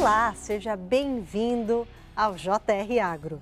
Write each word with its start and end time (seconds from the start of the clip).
Olá, 0.00 0.32
seja 0.34 0.76
bem-vindo 0.76 1.86
ao 2.16 2.34
JR 2.34 2.98
Agro. 3.04 3.38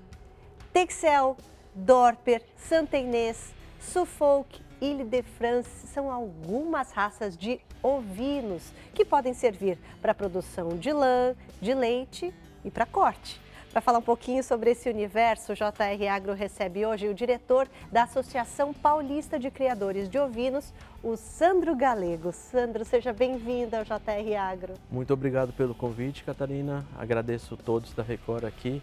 Texel, 0.72 1.36
Dorper, 1.72 2.42
Santa 2.56 2.98
Inês, 2.98 3.54
Suffolk, 3.78 4.60
Ile 4.80 5.04
de 5.04 5.22
France 5.22 5.86
são 5.86 6.10
algumas 6.10 6.90
raças 6.90 7.36
de 7.36 7.60
ovinos 7.80 8.72
que 8.92 9.04
podem 9.04 9.34
servir 9.34 9.78
para 10.02 10.10
a 10.10 10.14
produção 10.16 10.70
de 10.70 10.92
lã, 10.92 11.36
de 11.60 11.72
leite 11.74 12.34
e 12.64 12.72
para 12.72 12.84
corte. 12.84 13.40
Para 13.78 13.84
falar 13.84 13.98
um 14.00 14.02
pouquinho 14.02 14.42
sobre 14.42 14.72
esse 14.72 14.90
universo, 14.90 15.52
o 15.52 15.54
JR 15.54 16.08
Agro 16.10 16.32
recebe 16.32 16.84
hoje 16.84 17.06
o 17.06 17.14
diretor 17.14 17.68
da 17.92 18.02
Associação 18.02 18.74
Paulista 18.74 19.38
de 19.38 19.52
Criadores 19.52 20.08
de 20.08 20.18
Ovinos, 20.18 20.74
o 21.00 21.16
Sandro 21.16 21.76
Galego. 21.76 22.32
Sandro, 22.32 22.84
seja 22.84 23.12
bem-vindo 23.12 23.76
ao 23.76 23.84
JR 23.84 24.36
Agro. 24.36 24.74
Muito 24.90 25.14
obrigado 25.14 25.52
pelo 25.52 25.76
convite, 25.76 26.24
Catarina. 26.24 26.84
Agradeço 26.98 27.56
todos 27.56 27.92
da 27.94 28.02
Record 28.02 28.46
aqui. 28.46 28.82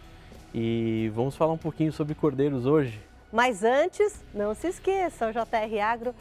E 0.54 1.12
vamos 1.14 1.36
falar 1.36 1.52
um 1.52 1.58
pouquinho 1.58 1.92
sobre 1.92 2.16
cordeiros 2.16 2.66
hoje. 2.66 2.98
Mas 3.34 3.66
antes, 3.66 4.24
não 4.34 4.56
se 4.56 4.70
esqueça, 4.70 5.28
o 5.28 5.32
JR 5.34 5.78
Agro 5.84 6.16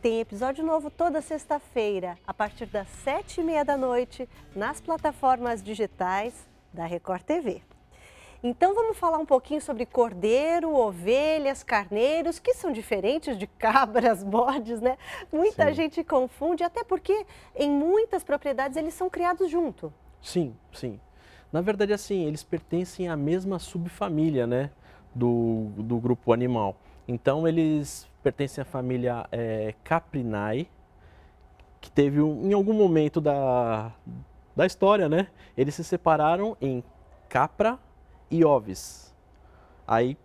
tem 0.00 0.20
episódio 0.20 0.64
novo 0.64 0.92
toda 0.92 1.20
sexta-feira, 1.20 2.16
a 2.24 2.32
partir 2.32 2.66
das 2.66 2.86
sete 3.02 3.40
e 3.40 3.42
meia 3.42 3.64
da 3.64 3.76
noite, 3.76 4.28
nas 4.54 4.80
plataformas 4.80 5.60
digitais 5.60 6.46
da 6.72 6.86
Record 6.86 7.22
TV. 7.22 7.62
Então 8.44 8.74
vamos 8.74 8.98
falar 8.98 9.18
um 9.18 9.26
pouquinho 9.26 9.60
sobre 9.60 9.86
cordeiro, 9.86 10.74
ovelhas, 10.74 11.62
carneiros, 11.62 12.40
que 12.40 12.54
são 12.54 12.72
diferentes 12.72 13.38
de 13.38 13.46
cabras, 13.46 14.22
bodes, 14.24 14.80
né? 14.80 14.98
Muita 15.32 15.68
sim. 15.68 15.74
gente 15.74 16.02
confunde, 16.02 16.64
até 16.64 16.82
porque 16.82 17.24
em 17.54 17.70
muitas 17.70 18.24
propriedades 18.24 18.76
eles 18.76 18.94
são 18.94 19.08
criados 19.08 19.48
junto. 19.48 19.92
Sim, 20.20 20.56
sim. 20.72 20.98
Na 21.52 21.60
verdade, 21.60 21.92
assim, 21.92 22.24
eles 22.24 22.42
pertencem 22.42 23.08
à 23.08 23.16
mesma 23.16 23.60
subfamília, 23.60 24.44
né? 24.44 24.70
Do, 25.14 25.66
do 25.76 25.98
grupo 26.00 26.32
animal. 26.32 26.74
Então, 27.06 27.46
eles 27.46 28.08
pertencem 28.24 28.62
à 28.62 28.64
família 28.64 29.26
é, 29.30 29.74
Caprinae, 29.84 30.68
que 31.80 31.90
teve 31.90 32.20
um, 32.20 32.48
em 32.48 32.52
algum 32.54 32.72
momento 32.72 33.20
da, 33.20 33.92
da 34.56 34.66
história, 34.66 35.08
né? 35.08 35.28
Eles 35.56 35.74
se 35.74 35.84
separaram 35.84 36.56
em 36.60 36.82
Capra 37.28 37.78
e 38.32 38.44
ovis. 38.44 39.14
Aí 39.86 40.16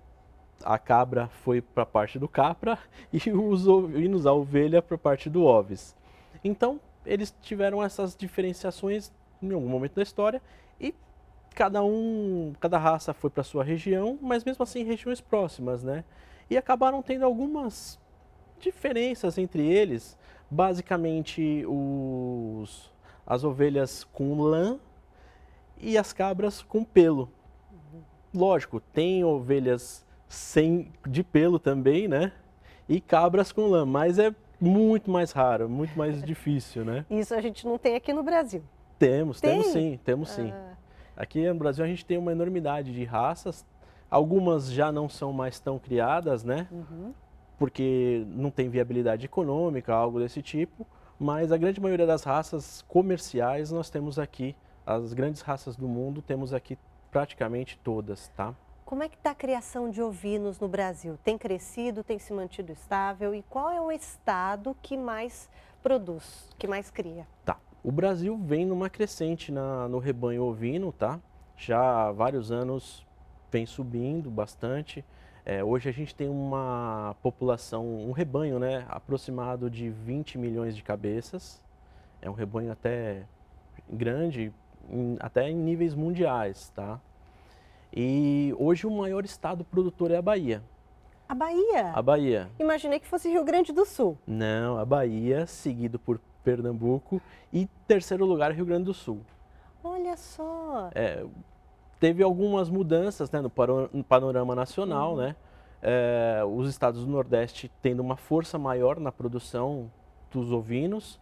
a 0.64 0.80
cabra 0.80 1.28
foi 1.28 1.62
para 1.62 1.84
a 1.84 1.86
parte 1.86 2.18
do 2.18 2.28
capra 2.28 2.80
e 3.14 3.30
os 3.30 3.68
ovinos, 3.68 4.26
a 4.26 4.34
ovelha, 4.34 4.82
para 4.82 4.96
a 4.96 4.98
parte 4.98 5.30
do 5.30 5.44
ovis. 5.44 5.96
Então, 6.44 6.80
eles 7.06 7.36
tiveram 7.42 7.84
essas 7.84 8.16
diferenciações 8.16 9.12
em 9.44 9.52
algum 9.52 9.68
momento 9.68 9.96
da 9.96 10.02
história 10.02 10.42
e 10.80 10.96
cada 11.54 11.84
um, 11.84 12.54
cada 12.60 12.78
raça 12.78 13.14
foi 13.14 13.30
para 13.30 13.44
sua 13.44 13.64
região, 13.64 14.18
mas 14.22 14.44
mesmo 14.44 14.64
assim 14.64 14.84
regiões 14.84 15.20
próximas, 15.20 15.84
né? 15.84 16.04
E 16.50 16.58
acabaram 16.58 17.02
tendo 17.02 17.26
algumas 17.26 18.00
diferenças 18.60 19.38
entre 19.38 19.66
eles, 19.66 20.18
basicamente 20.50 21.66
os 21.68 22.96
as 23.26 23.44
ovelhas 23.44 24.06
com 24.06 24.40
lã 24.40 24.80
e 25.78 25.98
as 25.98 26.14
cabras 26.14 26.62
com 26.62 26.86
pelo. 26.86 27.30
Lógico, 28.38 28.80
tem 28.80 29.24
ovelhas 29.24 30.06
sem 30.30 30.92
de 31.08 31.24
pelo 31.24 31.58
também, 31.58 32.08
né? 32.08 32.32
E 32.88 33.02
cabras 33.02 33.52
com 33.52 33.66
lã, 33.66 33.84
mas 33.84 34.20
é 34.20 34.34
muito 34.62 35.10
mais 35.10 35.32
raro, 35.32 35.68
muito 35.68 35.98
mais 35.98 36.22
difícil, 36.24 36.86
né? 36.86 37.04
Isso 37.10 37.34
a 37.34 37.42
gente 37.42 37.66
não 37.66 37.80
tem 37.80 37.96
aqui 37.96 38.14
no 38.14 38.22
Brasil. 38.22 38.64
Temos, 39.00 39.42
tem? 39.42 39.52
temos 39.52 39.68
sim, 39.68 40.00
temos 40.06 40.30
sim. 40.30 40.52
Ah. 40.52 40.74
Aqui 41.16 41.48
no 41.48 41.56
Brasil 41.56 41.84
a 41.84 41.88
gente 41.88 42.06
tem 42.06 42.16
uma 42.16 42.32
enormidade 42.32 42.94
de 42.94 43.04
raças. 43.04 43.66
Algumas 44.10 44.72
já 44.72 44.92
não 44.92 45.10
são 45.10 45.34
mais 45.34 45.60
tão 45.60 45.80
criadas, 45.80 46.44
né? 46.44 46.68
Uhum. 46.72 47.14
Porque 47.58 48.24
não 48.28 48.52
tem 48.52 48.70
viabilidade 48.70 49.26
econômica, 49.26 49.96
algo 49.96 50.20
desse 50.20 50.44
tipo. 50.44 50.86
Mas 51.20 51.52
a 51.52 51.58
grande 51.58 51.82
maioria 51.82 52.06
das 52.06 52.24
raças 52.24 52.86
comerciais 52.88 53.72
nós 53.72 53.90
temos 53.90 54.20
aqui, 54.20 54.56
as 54.86 55.12
grandes 55.14 55.42
raças 55.42 55.76
do 55.76 55.88
mundo, 55.88 56.22
temos 56.22 56.54
aqui 56.54 56.78
praticamente 57.18 57.80
todas, 57.84 58.28
tá? 58.38 58.54
Como 58.86 59.02
é 59.02 59.10
que 59.10 59.16
está 59.16 59.32
a 59.32 59.36
criação 59.36 59.90
de 59.90 60.04
ovinos 60.04 60.60
no 60.60 60.68
Brasil? 60.68 61.18
Tem 61.24 61.36
crescido, 61.36 62.04
tem 62.04 62.20
se 62.20 62.32
mantido 62.32 62.72
estável? 62.72 63.34
E 63.34 63.42
qual 63.50 63.72
é 63.72 63.82
o 63.82 63.92
estado 63.92 64.78
que 64.84 64.96
mais 64.96 65.50
produz, 65.82 66.48
que 66.60 66.68
mais 66.68 66.92
cria? 66.92 67.26
Tá. 67.44 67.58
O 67.84 67.92
Brasil 67.92 68.38
vem 68.38 68.68
numa 68.68 68.88
crescente 68.88 69.52
na, 69.52 69.88
no 69.88 69.98
rebanho 69.98 70.44
ovino, 70.44 70.92
tá? 70.92 71.20
Já 71.56 71.80
há 72.06 72.12
vários 72.12 72.52
anos 72.52 73.04
vem 73.52 73.66
subindo 73.66 74.30
bastante. 74.30 75.04
É, 75.44 75.64
hoje 75.64 75.90
a 75.90 75.92
gente 75.92 76.14
tem 76.14 76.30
uma 76.30 77.16
população, 77.24 77.84
um 77.84 78.12
rebanho, 78.12 78.60
né? 78.60 78.86
Aproximado 78.88 79.72
de 79.72 79.90
20 79.90 80.38
milhões 80.38 80.76
de 80.76 80.84
cabeças. 80.84 81.64
É 82.22 82.30
um 82.30 82.34
rebanho 82.34 82.72
até 82.72 83.24
grande, 83.90 84.54
em, 84.88 85.18
até 85.20 85.50
em 85.50 85.56
níveis 85.56 85.96
mundiais, 85.96 86.70
tá? 86.76 87.02
E 87.94 88.54
hoje 88.58 88.86
o 88.86 88.92
maior 88.92 89.24
estado 89.26 89.64
produtor 89.64 90.12
é 90.12 90.18
a 90.18 90.22
Bahia. 90.22 90.62
A 91.28 91.36
Bahia? 91.36 91.92
A 91.94 92.02
Bahia. 92.02 92.50
Imaginei 92.60 93.00
que 93.00 93.08
fosse 93.08 93.30
Rio 93.30 93.44
Grande 93.44 93.74
do 93.74 93.86
Sul. 93.86 94.18
Não, 94.26 94.78
a 94.78 94.86
Bahia, 94.86 95.46
seguido 95.46 96.00
por 96.00 96.20
Pernambuco 96.44 97.22
e 97.52 97.68
terceiro 97.88 98.26
lugar 98.26 98.52
Rio 98.52 98.66
Grande 98.66 98.86
do 98.86 98.94
Sul. 98.94 99.22
Olha 99.84 100.16
só. 100.16 100.90
É, 100.96 101.26
teve 102.00 102.24
algumas 102.24 102.70
mudanças 102.70 103.30
né, 103.32 103.42
no 103.42 104.04
panorama 104.04 104.56
nacional, 104.56 105.12
uhum. 105.12 105.18
né? 105.18 105.36
É, 105.82 106.42
os 106.44 106.68
estados 106.70 107.06
do 107.06 107.12
Nordeste 107.12 107.72
tendo 107.82 108.00
uma 108.00 108.18
força 108.18 108.58
maior 108.58 109.00
na 109.00 109.12
produção 109.12 109.92
dos 110.32 110.52
ovinos 110.52 111.20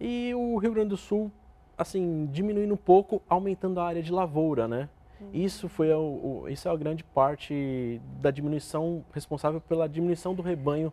e 0.00 0.32
o 0.34 0.56
Rio 0.56 0.72
Grande 0.72 0.90
do 0.90 0.96
Sul 0.96 1.30
assim, 1.78 2.26
diminuindo 2.32 2.74
um 2.74 2.78
pouco, 2.78 3.22
aumentando 3.28 3.78
a 3.78 3.86
área 3.86 4.02
de 4.02 4.10
lavoura, 4.10 4.66
né? 4.66 4.88
Uhum. 5.20 5.30
Isso 5.32 5.68
foi 5.68 5.92
o, 5.92 5.98
o, 6.42 6.48
isso 6.48 6.68
é 6.68 6.70
a 6.70 6.76
grande 6.76 7.02
parte 7.02 8.00
da 8.20 8.30
diminuição 8.30 9.04
responsável 9.12 9.60
pela 9.60 9.88
diminuição 9.88 10.34
do 10.34 10.42
rebanho 10.42 10.92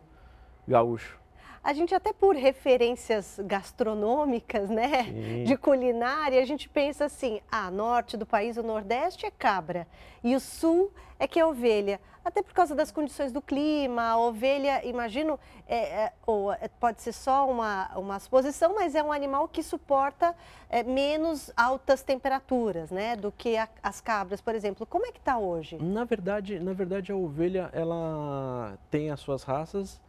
gaúcho. 0.66 1.18
A 1.66 1.72
gente 1.72 1.92
até 1.92 2.12
por 2.12 2.36
referências 2.36 3.40
gastronômicas, 3.42 4.70
né, 4.70 5.02
Sim. 5.02 5.42
de 5.42 5.56
culinária, 5.56 6.40
a 6.40 6.44
gente 6.44 6.68
pensa 6.68 7.06
assim, 7.06 7.40
ah, 7.50 7.72
norte 7.72 8.16
do 8.16 8.24
país, 8.24 8.56
o 8.56 8.62
nordeste 8.62 9.26
é 9.26 9.32
cabra 9.32 9.84
e 10.22 10.36
o 10.36 10.38
sul 10.38 10.92
é 11.18 11.26
que 11.26 11.40
é 11.40 11.44
ovelha. 11.44 12.00
Até 12.24 12.40
por 12.40 12.52
causa 12.52 12.72
das 12.72 12.92
condições 12.92 13.32
do 13.32 13.42
clima, 13.42 14.10
a 14.10 14.16
ovelha, 14.16 14.86
imagino, 14.86 15.40
é, 15.66 16.04
é, 16.04 16.12
ou 16.24 16.52
é, 16.52 16.68
pode 16.78 17.02
ser 17.02 17.12
só 17.12 17.50
uma, 17.50 17.90
uma 17.96 18.20
suposição, 18.20 18.76
mas 18.76 18.94
é 18.94 19.02
um 19.02 19.10
animal 19.10 19.48
que 19.48 19.60
suporta 19.60 20.36
é, 20.70 20.84
menos 20.84 21.50
altas 21.56 22.00
temperaturas, 22.00 22.92
né, 22.92 23.16
do 23.16 23.32
que 23.32 23.56
a, 23.56 23.68
as 23.82 24.00
cabras, 24.00 24.40
por 24.40 24.54
exemplo. 24.54 24.86
Como 24.86 25.04
é 25.04 25.10
que 25.10 25.18
está 25.18 25.36
hoje? 25.36 25.82
Na 25.82 26.04
verdade, 26.04 26.60
na 26.60 26.72
verdade, 26.72 27.10
a 27.10 27.16
ovelha, 27.16 27.70
ela 27.72 28.78
tem 28.88 29.10
as 29.10 29.18
suas 29.18 29.42
raças 29.42 30.00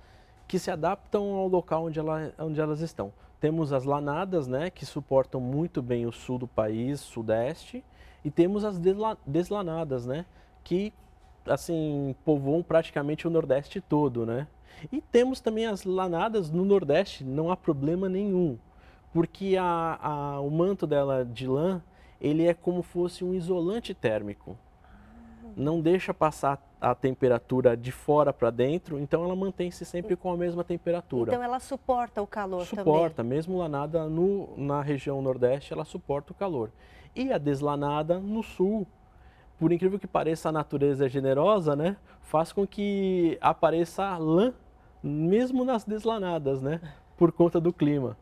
que 0.48 0.58
se 0.58 0.72
adaptam 0.72 1.36
ao 1.36 1.48
local 1.48 1.86
onde, 1.86 2.00
ela, 2.00 2.34
onde 2.40 2.60
elas 2.60 2.80
estão. 2.80 3.12
Temos 3.40 3.74
as 3.74 3.84
lanadas, 3.84 4.48
né, 4.48 4.70
que 4.70 4.86
suportam 4.86 5.40
muito 5.40 5.82
bem 5.82 6.06
o 6.06 6.12
sul 6.12 6.40
do 6.40 6.48
país, 6.48 7.00
sudeste, 7.00 7.84
e 8.24 8.32
temos 8.32 8.64
as 8.64 8.80
deslanadas, 9.26 10.06
né, 10.06 10.26
que 10.64 10.94
assim 11.46 12.16
povoam 12.26 12.64
praticamente 12.64 13.28
o 13.28 13.30
nordeste 13.30 13.80
todo, 13.80 14.26
né? 14.26 14.48
E 14.92 15.02
temos 15.02 15.40
também 15.40 15.66
as 15.66 15.84
lanadas 15.84 16.52
no 16.52 16.64
nordeste, 16.66 17.24
não 17.24 17.52
há 17.52 17.58
problema 17.58 18.08
nenhum, 18.08 18.58
porque 19.14 19.56
a, 19.60 19.98
a, 20.02 20.40
o 20.40 20.52
manto 20.52 20.86
dela 20.86 21.26
de 21.26 21.48
lã, 21.48 21.82
ele 22.20 22.46
é 22.46 22.54
como 22.54 22.84
fosse 22.84 23.24
um 23.24 23.34
isolante 23.34 23.94
térmico 23.94 24.58
não 25.58 25.82
deixa 25.82 26.14
passar 26.14 26.62
a 26.80 26.94
temperatura 26.94 27.76
de 27.76 27.92
fora 27.92 28.32
para 28.32 28.52
dentro, 28.52 29.00
então 29.00 29.24
ela 29.24 29.36
mantém-se 29.36 29.84
sempre 29.84 30.16
com 30.16 30.32
a 30.32 30.38
mesma 30.38 30.64
temperatura. 30.64 31.32
Então 31.32 31.44
ela 31.44 31.60
suporta 31.60 32.22
o 32.22 32.28
calor 32.28 32.64
suporta, 32.64 32.76
também? 32.76 32.94
Suporta, 32.94 33.24
mesmo 33.24 33.58
lanada 33.58 34.06
no, 34.08 34.56
na 34.56 34.82
região 34.84 35.20
nordeste, 35.20 35.74
ela 35.74 35.84
suporta 35.84 36.32
o 36.32 36.36
calor. 36.36 36.70
E 37.16 37.34
a 37.34 37.40
deslanada 37.40 38.20
no 38.20 38.44
sul, 38.44 38.86
por 39.58 39.72
incrível 39.72 39.98
que 39.98 40.06
pareça, 40.06 40.50
a 40.50 40.52
natureza 40.52 41.08
é 41.08 41.10
generosa, 41.10 41.76
né? 41.76 41.98
Faz 42.22 42.54
com 42.54 42.68
que 42.68 43.40
apareça 43.42 44.16
lã, 44.18 44.54
mesmo 45.02 45.66
nas 45.66 45.84
deslanadas, 45.84 46.62
né? 46.62 46.80
Por 47.18 47.32
conta 47.32 47.60
do 47.60 47.74
clima 47.74 48.16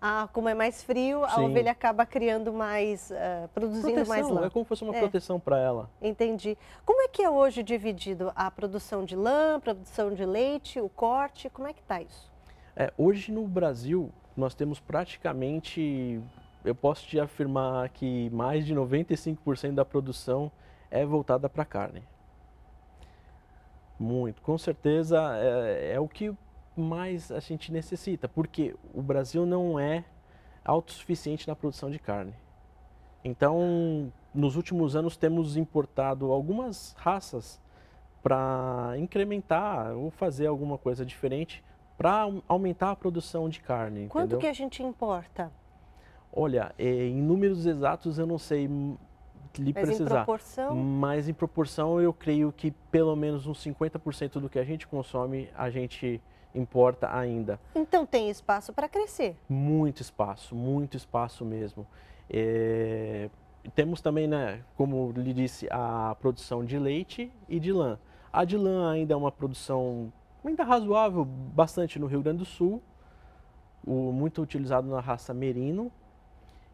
ah, 0.00 0.28
como 0.32 0.48
é 0.48 0.54
mais 0.54 0.82
frio, 0.82 1.24
a 1.24 1.30
Sim. 1.30 1.44
ovelha 1.46 1.72
acaba 1.72 2.04
criando 2.04 2.52
mais, 2.52 3.10
uh, 3.10 3.48
produzindo 3.54 3.94
proteção, 3.94 4.14
mais 4.14 4.28
lã. 4.28 4.46
É 4.46 4.50
como 4.50 4.64
se 4.64 4.68
fosse 4.68 4.84
uma 4.84 4.96
é. 4.96 5.00
proteção 5.00 5.40
para 5.40 5.58
ela. 5.58 5.90
Entendi. 6.00 6.56
Como 6.84 7.00
é 7.02 7.08
que 7.08 7.22
é 7.22 7.30
hoje 7.30 7.62
dividido 7.62 8.30
a 8.36 8.50
produção 8.50 9.04
de 9.04 9.16
lã, 9.16 9.56
a 9.56 9.60
produção 9.60 10.12
de 10.12 10.24
leite, 10.24 10.80
o 10.80 10.88
corte? 10.88 11.48
Como 11.48 11.66
é 11.66 11.72
que 11.72 11.80
está 11.80 12.00
isso? 12.02 12.30
É, 12.76 12.92
hoje 12.98 13.32
no 13.32 13.46
Brasil 13.46 14.10
nós 14.36 14.54
temos 14.54 14.78
praticamente 14.78 16.22
eu 16.66 16.74
posso 16.74 17.06
te 17.06 17.18
afirmar 17.18 17.88
que 17.90 18.28
mais 18.30 18.66
de 18.66 18.74
95% 18.74 19.72
da 19.72 19.84
produção 19.84 20.50
é 20.90 21.06
voltada 21.06 21.48
para 21.48 21.64
carne. 21.64 22.02
Muito, 23.98 24.42
com 24.42 24.58
certeza 24.58 25.16
é, 25.38 25.92
é, 25.94 26.00
o 26.00 26.08
que 26.08 26.34
mais 26.80 27.30
a 27.32 27.40
gente 27.40 27.72
necessita, 27.72 28.28
porque 28.28 28.74
o 28.94 29.02
Brasil 29.02 29.46
não 29.46 29.78
é 29.78 30.04
autossuficiente 30.64 31.46
na 31.48 31.54
produção 31.54 31.90
de 31.90 31.98
carne. 31.98 32.34
Então, 33.24 34.12
nos 34.34 34.56
últimos 34.56 34.94
anos 34.94 35.16
temos 35.16 35.56
importado 35.56 36.30
algumas 36.30 36.94
raças 36.98 37.60
para 38.22 38.94
incrementar 38.98 39.96
ou 39.96 40.10
fazer 40.10 40.46
alguma 40.46 40.76
coisa 40.76 41.04
diferente 41.04 41.64
para 41.96 42.28
aumentar 42.46 42.90
a 42.90 42.96
produção 42.96 43.48
de 43.48 43.60
carne. 43.60 44.08
Quanto 44.08 44.24
entendeu? 44.24 44.38
que 44.40 44.46
a 44.46 44.52
gente 44.52 44.82
importa? 44.82 45.50
Olha, 46.32 46.74
é, 46.78 47.06
em 47.08 47.22
números 47.22 47.64
exatos 47.64 48.18
eu 48.18 48.26
não 48.26 48.38
sei 48.38 48.66
lhe 48.66 49.72
mas 49.72 49.84
precisar. 49.84 50.04
Em 50.04 50.24
proporção? 50.24 50.76
Mas 50.76 51.28
em 51.28 51.32
proporção 51.32 52.00
eu 52.00 52.12
creio 52.12 52.52
que 52.52 52.70
pelo 52.90 53.16
menos 53.16 53.46
uns 53.46 53.64
50% 53.64 54.40
do 54.40 54.48
que 54.48 54.58
a 54.58 54.64
gente 54.64 54.86
consome 54.86 55.48
a 55.56 55.70
gente 55.70 56.20
importa 56.56 57.14
ainda. 57.14 57.60
Então 57.74 58.06
tem 58.06 58.30
espaço 58.30 58.72
para 58.72 58.88
crescer? 58.88 59.36
Muito 59.48 60.02
espaço, 60.02 60.54
muito 60.54 60.96
espaço 60.96 61.44
mesmo. 61.44 61.86
É, 62.28 63.28
temos 63.74 64.00
também, 64.00 64.26
né, 64.26 64.62
como 64.76 65.12
lhe 65.12 65.32
disse, 65.32 65.68
a 65.70 66.16
produção 66.20 66.64
de 66.64 66.78
leite 66.78 67.32
e 67.48 67.60
de 67.60 67.72
lã. 67.72 67.98
A 68.32 68.44
de 68.44 68.56
lã 68.56 68.92
ainda 68.92 69.14
é 69.14 69.16
uma 69.16 69.32
produção 69.32 70.12
ainda 70.44 70.64
razoável, 70.64 71.24
bastante 71.24 71.98
no 71.98 72.06
Rio 72.06 72.22
Grande 72.22 72.38
do 72.38 72.44
Sul, 72.44 72.82
o, 73.84 74.12
muito 74.12 74.42
utilizado 74.42 74.88
na 74.88 75.00
raça 75.00 75.34
merino. 75.34 75.90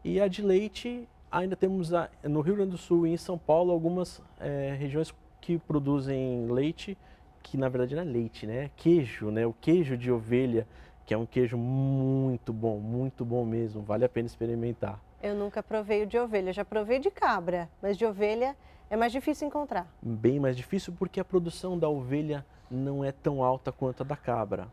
E 0.03 0.19
a 0.19 0.27
de 0.27 0.41
leite, 0.41 1.07
ainda 1.31 1.55
temos 1.55 1.93
a, 1.93 2.09
no 2.23 2.41
Rio 2.41 2.55
Grande 2.55 2.71
do 2.71 2.77
Sul 2.77 3.07
e 3.07 3.13
em 3.13 3.17
São 3.17 3.37
Paulo 3.37 3.71
algumas 3.71 4.21
é, 4.39 4.75
regiões 4.77 5.13
que 5.41 5.57
produzem 5.57 6.47
leite, 6.47 6.97
que 7.43 7.57
na 7.57 7.69
verdade 7.69 7.93
não 7.93 8.01
é 8.01 8.05
leite, 8.05 8.47
né? 8.47 8.65
É 8.65 8.71
queijo, 8.75 9.29
né? 9.29 9.45
O 9.45 9.53
queijo 9.53 9.97
de 9.97 10.11
ovelha, 10.11 10.65
que 11.05 11.13
é 11.13 11.17
um 11.17 11.25
queijo 11.25 11.57
muito 11.57 12.53
bom, 12.53 12.79
muito 12.79 13.25
bom 13.25 13.45
mesmo, 13.45 13.83
vale 13.83 14.05
a 14.05 14.09
pena 14.09 14.25
experimentar. 14.25 14.99
Eu 15.21 15.35
nunca 15.35 15.61
provei 15.61 16.03
o 16.03 16.07
de 16.07 16.17
ovelha, 16.17 16.53
já 16.53 16.65
provei 16.65 16.99
de 16.99 17.11
cabra, 17.11 17.69
mas 17.81 17.97
de 17.97 18.05
ovelha 18.05 18.55
é 18.89 18.95
mais 18.95 19.11
difícil 19.11 19.47
encontrar. 19.47 19.87
Bem 20.01 20.39
mais 20.39 20.55
difícil 20.55 20.93
porque 20.97 21.19
a 21.19 21.25
produção 21.25 21.77
da 21.77 21.89
ovelha 21.89 22.45
não 22.71 23.03
é 23.03 23.11
tão 23.11 23.43
alta 23.43 23.71
quanto 23.71 24.01
a 24.01 24.05
da 24.05 24.15
cabra. 24.15 24.67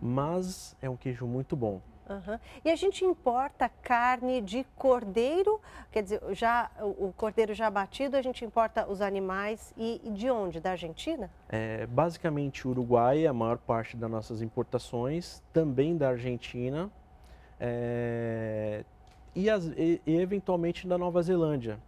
Mas 0.00 0.76
é 0.82 0.90
um 0.90 0.96
queijo 0.96 1.26
muito 1.26 1.56
bom. 1.56 1.80
Uhum. 2.08 2.38
E 2.64 2.70
a 2.70 2.76
gente 2.76 3.04
importa 3.04 3.68
carne 3.68 4.40
de 4.40 4.64
cordeiro, 4.76 5.60
quer 5.90 6.02
dizer, 6.02 6.20
já 6.32 6.70
o 6.80 7.12
cordeiro 7.16 7.54
já 7.54 7.70
batido, 7.70 8.16
a 8.16 8.22
gente 8.22 8.44
importa 8.44 8.86
os 8.86 9.00
animais 9.00 9.72
e, 9.76 10.00
e 10.04 10.10
de 10.10 10.30
onde? 10.30 10.60
Da 10.60 10.72
Argentina? 10.72 11.30
É, 11.48 11.86
basicamente 11.86 12.68
Uruguai, 12.68 13.26
a 13.26 13.32
maior 13.32 13.56
parte 13.56 13.96
das 13.96 14.10
nossas 14.10 14.42
importações, 14.42 15.42
também 15.52 15.96
da 15.96 16.10
Argentina 16.10 16.90
é, 17.58 18.84
e, 19.34 19.48
as, 19.48 19.66
e, 19.66 20.00
e, 20.06 20.16
eventualmente 20.16 20.86
da 20.86 20.98
Nova 20.98 21.22
Zelândia, 21.22 21.78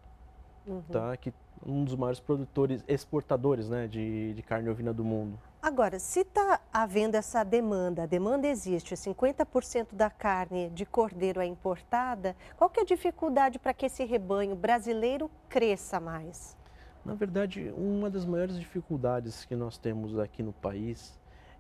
uhum. 0.67 0.83
tá? 0.91 1.17
que 1.17 1.33
um 1.65 1.85
dos 1.85 1.95
maiores 1.95 2.21
produtores, 2.21 2.85
exportadores 2.87 3.69
né, 3.69 3.87
de, 3.87 4.35
de 4.35 4.43
carne 4.43 4.69
ovina 4.69 4.93
do 4.93 5.05
mundo. 5.05 5.39
Agora, 5.67 5.99
se 5.99 6.21
está 6.21 6.61
havendo 6.73 7.17
essa 7.17 7.43
demanda, 7.43 8.05
a 8.05 8.07
demanda 8.07 8.47
existe, 8.47 8.95
50% 8.95 9.97
da 9.97 10.09
carne 10.09 10.71
de 10.71 10.87
cordeiro 10.87 11.41
é 11.41 11.45
importada, 11.45 12.37
qual 12.57 12.71
que 12.71 12.79
é 12.79 12.85
a 12.85 12.87
dificuldade 12.87 13.59
para 13.59 13.75
que 13.75 13.87
esse 13.87 14.05
rebanho 14.05 14.55
brasileiro 14.55 15.29
cresça 15.49 15.99
mais? 15.99 16.57
Na 17.05 17.15
verdade, 17.15 17.75
uma 17.77 18.09
das 18.09 18.25
maiores 18.25 18.57
dificuldades 18.61 19.45
que 19.45 19.57
nós 19.57 19.77
temos 19.77 20.17
aqui 20.21 20.41
no 20.41 20.53
país 20.53 21.19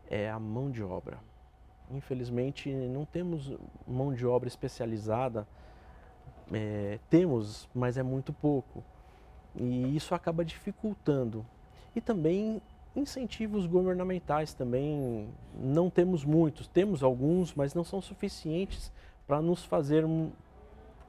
é 0.08 0.30
a 0.30 0.38
mão 0.38 0.70
de 0.70 0.84
obra. 0.84 1.18
Infelizmente, 1.90 2.72
não 2.72 3.04
temos 3.04 3.58
mão 3.88 4.14
de 4.14 4.24
obra 4.24 4.46
especializada, 4.46 5.48
é, 6.52 7.00
temos, 7.10 7.68
mas 7.74 7.98
é 7.98 8.04
muito 8.04 8.32
pouco. 8.32 8.84
E 9.56 9.96
isso 9.96 10.14
acaba 10.14 10.44
dificultando. 10.44 11.44
E 11.92 12.00
também 12.00 12.62
incentivos 12.96 13.66
governamentais 13.66 14.54
também 14.54 15.28
não 15.60 15.90
temos 15.90 16.24
muitos, 16.24 16.66
temos 16.66 17.02
alguns, 17.02 17.54
mas 17.54 17.74
não 17.74 17.84
são 17.84 18.00
suficientes 18.00 18.90
para 19.26 19.40
nos 19.40 19.64
fazer 19.64 20.04
um, 20.04 20.30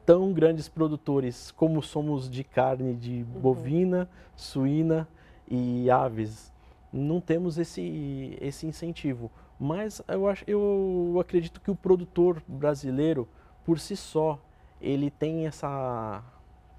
tão 0.06 0.32
grandes 0.34 0.70
produtores 0.70 1.52
como 1.52 1.82
somos 1.82 2.30
de 2.30 2.44
carne 2.44 2.94
de 2.94 3.26
uhum. 3.34 3.42
bovina, 3.42 4.10
suína 4.36 5.08
e 5.50 5.90
aves. 5.90 6.52
Não 6.92 7.20
temos 7.20 7.58
esse, 7.58 8.38
esse 8.40 8.66
incentivo. 8.66 9.32
Mas 9.60 10.02
eu, 10.08 10.28
acho, 10.28 10.44
eu 10.48 11.18
acredito 11.20 11.60
que 11.60 11.72
o 11.72 11.76
produtor 11.76 12.42
brasileiro, 12.48 13.28
por 13.66 13.80
si 13.80 13.98
só, 13.98 14.40
ele 14.80 15.10
tem 15.10 15.48
essa 15.48 16.24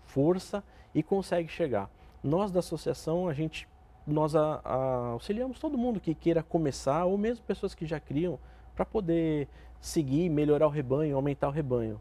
força 0.04 0.62
e 0.94 1.02
consegue 1.02 1.49
chegar. 1.49 1.90
Nós 2.22 2.50
da 2.50 2.61
associação, 2.61 3.28
a 3.28 3.34
gente, 3.34 3.69
nós 4.12 4.34
a, 4.34 4.60
a, 4.64 5.06
auxiliamos 5.12 5.58
todo 5.58 5.78
mundo 5.78 6.00
que 6.00 6.14
queira 6.14 6.43
começar, 6.43 7.05
ou 7.05 7.16
mesmo 7.19 7.44
pessoas 7.44 7.75
que 7.75 7.87
já 7.87 8.00
criam, 8.00 8.38
para 8.75 8.84
poder 8.84 9.49
seguir, 9.81 10.28
melhorar 10.28 10.66
o 10.66 10.70
rebanho, 10.70 11.16
aumentar 11.16 11.49
o 11.49 11.52
rebanho. 11.52 12.00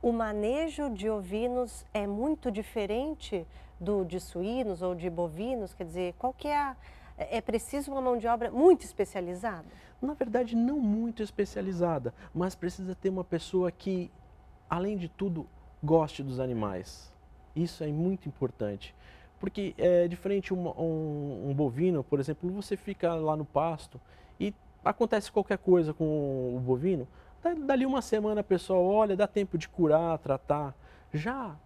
O 0.00 0.12
manejo 0.12 0.90
de 0.90 1.08
ovinos 1.08 1.84
é 1.94 2.06
muito 2.06 2.50
diferente 2.50 3.46
do 3.78 4.04
de 4.04 4.20
suínos 4.20 4.82
ou 4.82 4.94
de 4.94 5.08
bovinos? 5.10 5.74
Quer 5.74 5.84
dizer, 5.84 6.14
qual 6.18 6.32
que 6.32 6.48
é 6.48 6.56
a, 6.56 6.76
é 7.18 7.40
preciso 7.40 7.90
uma 7.90 8.00
mão 8.00 8.16
de 8.16 8.26
obra 8.26 8.50
muito 8.50 8.84
especializada? 8.84 9.66
Na 10.00 10.14
verdade, 10.14 10.56
não 10.56 10.78
muito 10.78 11.22
especializada, 11.22 12.12
mas 12.34 12.54
precisa 12.54 12.94
ter 12.94 13.08
uma 13.08 13.24
pessoa 13.24 13.70
que, 13.70 14.10
além 14.68 14.96
de 14.96 15.08
tudo, 15.08 15.46
goste 15.82 16.22
dos 16.22 16.40
animais. 16.40 17.12
Isso 17.54 17.84
é 17.84 17.88
muito 17.88 18.28
importante. 18.28 18.94
Porque 19.42 19.74
é 19.76 20.06
diferente 20.06 20.54
um, 20.54 20.68
um, 20.68 21.50
um, 21.50 21.52
bovino, 21.52 22.04
por 22.04 22.20
exemplo, 22.20 22.48
você 22.52 22.76
fica 22.76 23.12
lá 23.12 23.34
no 23.34 23.44
pasto 23.44 24.00
e 24.38 24.54
acontece 24.84 25.32
qualquer 25.32 25.58
coisa 25.58 25.92
com 25.92 26.04
o 26.56 26.60
bovino, 26.60 27.08
dali 27.66 27.84
uma 27.84 28.00
semana 28.00 28.40
a 28.40 28.44
pessoa 28.44 28.78
olha, 28.78 29.16
dá 29.16 29.26
tempo 29.26 29.58
de 29.58 29.68
curar, 29.68 30.16
tratar. 30.18 30.72
Já 31.12 31.56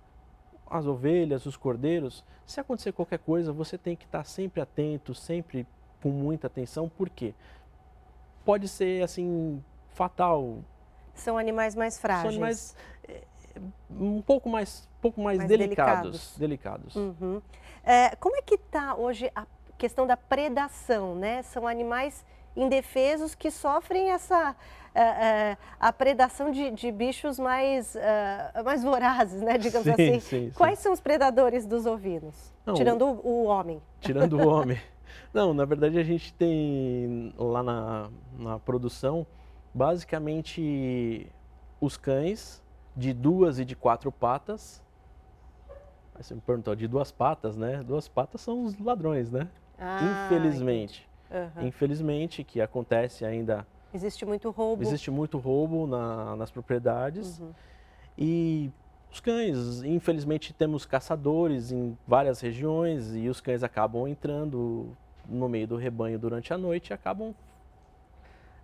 as 0.70 0.86
ovelhas, 0.86 1.44
os 1.44 1.54
cordeiros, 1.54 2.24
se 2.46 2.58
acontecer 2.58 2.92
qualquer 2.92 3.18
coisa, 3.18 3.52
você 3.52 3.76
tem 3.76 3.94
que 3.94 4.06
estar 4.06 4.24
sempre 4.24 4.62
atento, 4.62 5.14
sempre 5.14 5.66
com 6.00 6.08
muita 6.08 6.46
atenção, 6.46 6.90
porque 6.96 7.34
pode 8.42 8.68
ser 8.68 9.04
assim 9.04 9.62
fatal. 9.90 10.64
São 11.12 11.36
animais 11.36 11.74
mais 11.74 11.98
frágeis. 11.98 12.22
São 12.22 12.42
animais 12.42 12.76
um 13.90 14.22
pouco 14.22 14.48
mais, 14.48 14.88
pouco 15.00 15.20
mais, 15.20 15.38
mais 15.38 15.48
delicados. 15.48 16.34
delicados. 16.36 16.94
delicados. 16.94 16.96
Uhum. 16.96 17.42
É, 17.84 18.16
como 18.16 18.36
é 18.36 18.42
que 18.42 18.54
está 18.56 18.94
hoje 18.94 19.30
a 19.34 19.46
questão 19.78 20.06
da 20.06 20.16
predação, 20.16 21.14
né? 21.14 21.42
São 21.42 21.66
animais 21.66 22.24
indefesos 22.56 23.34
que 23.34 23.50
sofrem 23.50 24.10
essa 24.10 24.56
é, 24.94 25.02
é, 25.02 25.58
a 25.78 25.92
predação 25.92 26.50
de, 26.50 26.70
de 26.70 26.90
bichos 26.90 27.38
mais, 27.38 27.94
uh, 27.94 28.64
mais 28.64 28.82
vorazes, 28.82 29.42
né? 29.42 29.58
Digamos 29.58 29.84
sim, 29.94 30.16
assim. 30.16 30.20
Sim, 30.20 30.52
Quais 30.54 30.78
sim. 30.78 30.84
são 30.84 30.92
os 30.94 31.00
predadores 31.00 31.66
dos 31.66 31.84
ovinos? 31.84 32.34
Não, 32.64 32.72
tirando 32.72 33.04
o, 33.04 33.20
o, 33.22 33.44
homem. 33.44 33.82
Tirando 34.00 34.38
o 34.40 34.48
homem. 34.48 34.80
Não, 35.34 35.52
na 35.52 35.66
verdade 35.66 35.98
a 35.98 36.02
gente 36.02 36.32
tem 36.32 37.34
lá 37.36 37.62
na, 37.62 38.08
na 38.38 38.58
produção 38.58 39.26
basicamente 39.74 41.30
os 41.78 41.98
cães, 41.98 42.62
de 42.96 43.12
duas 43.12 43.58
e 43.58 43.64
de 43.64 43.76
quatro 43.76 44.10
patas. 44.10 44.82
Aí 46.14 46.22
você 46.22 46.34
me 46.34 46.40
perguntou, 46.40 46.74
de 46.74 46.88
duas 46.88 47.12
patas, 47.12 47.56
né? 47.56 47.82
Duas 47.82 48.08
patas 48.08 48.40
são 48.40 48.64
os 48.64 48.78
ladrões, 48.78 49.30
né? 49.30 49.48
Ah, 49.78 50.26
Infelizmente. 50.26 51.06
Uhum. 51.30 51.66
Infelizmente, 51.66 52.42
que 52.42 52.60
acontece 52.60 53.24
ainda. 53.24 53.66
Existe 53.92 54.24
muito 54.24 54.50
roubo. 54.50 54.82
Existe 54.82 55.10
muito 55.10 55.38
roubo 55.38 55.86
na, 55.86 56.34
nas 56.36 56.50
propriedades. 56.50 57.38
Uhum. 57.38 57.52
E 58.16 58.70
os 59.12 59.20
cães, 59.20 59.82
infelizmente, 59.82 60.54
temos 60.54 60.86
caçadores 60.86 61.70
em 61.70 61.96
várias 62.06 62.40
regiões 62.40 63.14
e 63.14 63.28
os 63.28 63.40
cães 63.40 63.62
acabam 63.62 64.08
entrando 64.08 64.96
no 65.28 65.48
meio 65.48 65.66
do 65.66 65.76
rebanho 65.76 66.18
durante 66.18 66.52
a 66.52 66.58
noite 66.58 66.90
e 66.90 66.94
acabam 66.94 67.34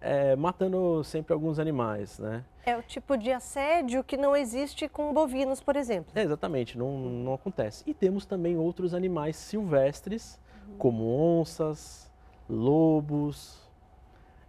é, 0.03 0.37
matando 0.37 1.03
sempre 1.05 1.33
alguns 1.33 1.59
animais, 1.59 2.19
né? 2.19 2.45
É 2.67 2.77
o 2.77 2.83
tipo 2.83 3.17
de 3.17 3.33
assédio 3.33 4.05
que 4.05 4.17
não 4.17 4.37
existe 4.37 4.89
com 4.89 5.13
bovinos, 5.13 5.61
por 5.61 5.77
exemplo. 5.77 6.13
É, 6.15 6.23
exatamente, 6.23 6.77
não, 6.77 6.99
não 6.99 7.35
acontece. 7.35 7.83
E 7.87 7.95
temos 7.95 8.27
também 8.27 8.57
outros 8.57 8.95
animais 8.95 9.37
silvestres, 9.37 10.39
uhum. 10.69 10.77
como 10.77 11.41
onças, 11.41 12.11
lobos, 12.49 13.61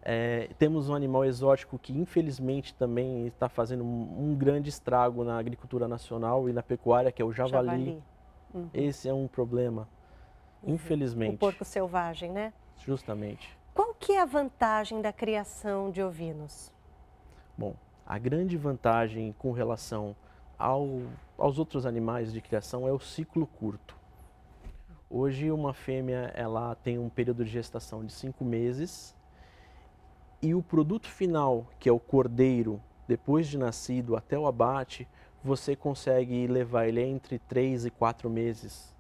É, 0.06 0.50
temos 0.60 0.90
um 0.90 0.96
animal 0.96 1.24
exótico 1.24 1.80
que, 1.80 1.94
infelizmente, 1.94 2.74
também 2.74 3.28
está 3.28 3.48
fazendo 3.48 3.86
um, 3.86 4.36
grande 4.38 4.68
estrago 4.68 5.24
na 5.24 5.38
agricultura 5.38 5.88
nacional 5.88 6.50
e 6.50 6.52
na 6.52 6.62
pecuária, 6.62 7.10
que 7.10 7.22
é 7.22 7.26
o 7.26 7.32
javali. 7.32 7.70
javali. 7.70 8.04
Uhum. 8.54 8.70
Esse 8.74 9.08
é 9.08 9.14
um 9.14 9.30
problema, 9.30 9.88
uhum. 10.62 10.74
infelizmente. 10.74 11.36
O 11.36 11.38
porco 11.38 11.64
selvagem, 11.64 12.32
né? 12.32 12.52
Justamente. 12.86 13.58
Qual 13.74 13.96
que 13.96 14.12
é 14.12 14.22
a 14.22 14.26
vantagem 14.26 15.02
da 15.02 15.12
criação 15.12 15.90
de 15.90 16.00
ovinos? 16.00 16.72
Bom, 17.58 17.74
a 18.06 18.20
grande 18.20 18.56
vantagem 18.56 19.34
com 19.40 19.52
relação 19.52 20.16
ao, 20.60 21.02
aos 21.40 21.58
outros 21.58 21.84
animais 21.84 22.32
de 22.32 22.40
criação 22.40 22.88
é 22.88 22.92
o 22.92 23.00
ciclo 23.00 23.48
curto. 23.48 23.98
Hoje 25.10 25.50
uma 25.50 25.74
fêmea 25.74 26.32
ela 26.36 26.76
tem 26.76 27.00
um 27.00 27.10
período 27.10 27.44
de 27.44 27.50
gestação 27.50 28.06
de 28.06 28.14
cinco 28.14 28.46
meses 28.46 29.16
e 30.40 30.54
o 30.54 30.62
produto 30.62 31.08
final, 31.08 31.66
que 31.80 31.90
é 31.90 31.92
o 31.92 32.00
cordeiro, 32.00 32.80
depois 33.08 33.48
de 33.48 33.58
nascido 33.58 34.16
até 34.16 34.38
o 34.38 34.46
abate, 34.46 35.08
você 35.44 35.76
consegue 35.76 36.46
levar 36.46 36.88
ele 36.88 37.02
entre 37.02 37.40
3 37.40 37.86
e 37.86 37.90
4 37.90 38.30
meses. 38.30 38.93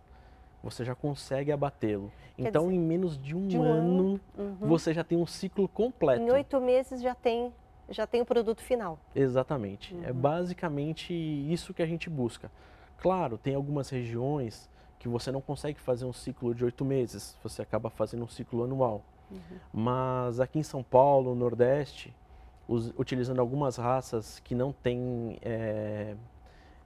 Você 0.64 0.86
já 0.86 0.96
consegue 0.96 1.52
abatê-lo. 1.52 2.12
Então, 2.38 2.64
dizer, 2.64 2.76
em 2.76 2.80
menos 2.80 3.18
de 3.18 3.36
um, 3.36 3.48
de 3.48 3.58
um 3.58 3.64
ano, 3.64 4.20
uhum. 4.38 4.56
você 4.62 4.94
já 4.94 5.04
tem 5.04 5.18
um 5.18 5.26
ciclo 5.26 5.68
completo. 5.68 6.24
Em 6.24 6.32
oito 6.32 6.60
meses 6.62 7.02
já 7.02 7.14
tem, 7.14 7.54
já 7.90 8.08
tem 8.08 8.22
o 8.22 8.26
produto 8.26 8.62
final. 8.62 8.98
Exatamente. 9.14 9.94
É 9.94 9.98
uhum. 9.98 10.04
É 10.06 10.14
basicamente 10.14 11.14
isso 11.14 11.74
que 11.74 11.84
a 11.84 11.86
gente 11.86 12.10
busca. 12.10 12.50
Claro, 12.98 13.38
tem 13.38 13.54
algumas 13.54 13.90
regiões 13.90 14.70
que 14.98 15.10
você 15.10 15.34
não 15.34 15.42
consegue 15.42 15.80
fazer 15.82 16.06
um 16.06 16.14
ciclo 16.14 16.56
de 16.56 16.64
oito 16.64 16.86
meses, 16.86 17.38
você 17.44 17.62
acaba 17.62 17.90
fazendo 17.90 18.24
um 18.24 18.28
ciclo 18.28 18.64
anual. 18.64 19.04
Uhum. 19.30 19.40
Mas 19.74 20.40
aqui 20.40 20.60
em 20.60 20.64
São 20.64 20.82
Paulo, 20.82 21.32
no 21.32 21.36
Nordeste, 21.36 22.16
us, 22.70 22.94
utilizando 22.98 23.40
algumas 23.40 23.76
raças 23.76 24.40
que 24.40 24.56
não 24.56 24.72
têm, 24.72 25.38
é, 25.42 26.16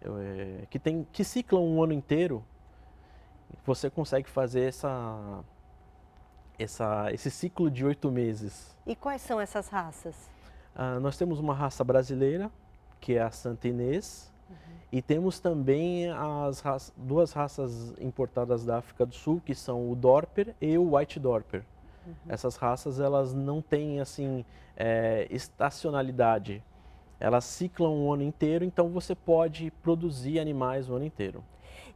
é, 0.01 0.65
que, 0.67 0.79
tem, 0.79 1.05
que 1.11 1.23
ciclam 1.23 1.63
um 1.63 1.83
ano 1.83 1.93
inteiro, 1.93 2.43
você 3.65 3.89
consegue 3.89 4.29
fazer 4.29 4.61
essa, 4.61 5.43
essa, 6.57 7.11
esse 7.11 7.29
ciclo 7.29 7.69
de 7.69 7.85
oito 7.85 8.11
meses. 8.11 8.75
E 8.85 8.95
quais 8.95 9.21
são 9.21 9.39
essas 9.39 9.67
raças? 9.69 10.29
Ah, 10.75 10.99
nós 10.99 11.17
temos 11.17 11.39
uma 11.39 11.53
raça 11.53 11.83
brasileira, 11.83 12.51
que 12.99 13.15
é 13.15 13.21
a 13.21 13.31
Santa 13.31 13.67
Inês, 13.67 14.31
uhum. 14.49 14.55
e 14.91 15.01
temos 15.01 15.39
também 15.39 16.09
as 16.11 16.93
duas 16.95 17.33
raças 17.33 17.93
importadas 17.99 18.63
da 18.63 18.77
África 18.77 19.05
do 19.05 19.13
Sul, 19.13 19.41
que 19.43 19.55
são 19.55 19.91
o 19.91 19.95
Dorper 19.95 20.55
e 20.61 20.77
o 20.77 20.95
White 20.95 21.19
Dorper. 21.19 21.63
Uhum. 22.05 22.13
Essas 22.29 22.55
raças 22.55 22.99
elas 22.99 23.33
não 23.33 23.61
têm 23.61 23.99
assim 23.99 24.45
é, 24.75 25.27
estacionalidade. 25.29 26.63
Elas 27.19 27.45
ciclam 27.45 28.05
o 28.05 28.13
ano 28.13 28.21
inteiro, 28.23 28.63
então 28.63 28.89
você 28.89 29.15
pode 29.15 29.71
produzir 29.81 30.39
animais 30.39 30.87
o 30.87 30.95
ano 30.95 31.05
inteiro. 31.05 31.43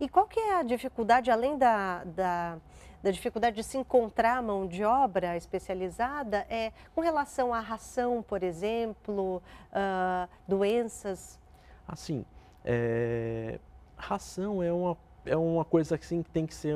E 0.02 0.10
qual 0.10 0.26
que 0.26 0.40
é 0.40 0.56
a 0.56 0.64
dificuldade, 0.64 1.30
além 1.30 1.60
da, 1.60 2.04
da, 2.04 2.58
da 3.04 3.12
dificuldade 3.12 3.58
de 3.58 3.64
se 3.64 3.78
encontrar 3.78 4.42
mão 4.42 4.66
de 4.66 4.84
obra 4.84 5.38
especializada, 5.38 6.40
é 6.50 6.74
com 6.96 7.02
relação 7.02 7.54
à 7.54 7.60
ração, 7.60 8.24
por 8.24 8.42
exemplo, 8.42 9.44
uh, 9.72 10.28
doenças? 10.48 11.40
Assim, 11.88 12.26
é, 12.66 13.60
ração 13.96 14.64
é 14.64 14.74
uma, 14.74 14.98
é 15.24 15.38
uma 15.38 15.64
coisa 15.64 15.94
assim, 15.94 16.24
que 16.24 16.32
tem 16.32 16.48
que 16.48 16.56
ser 16.56 16.76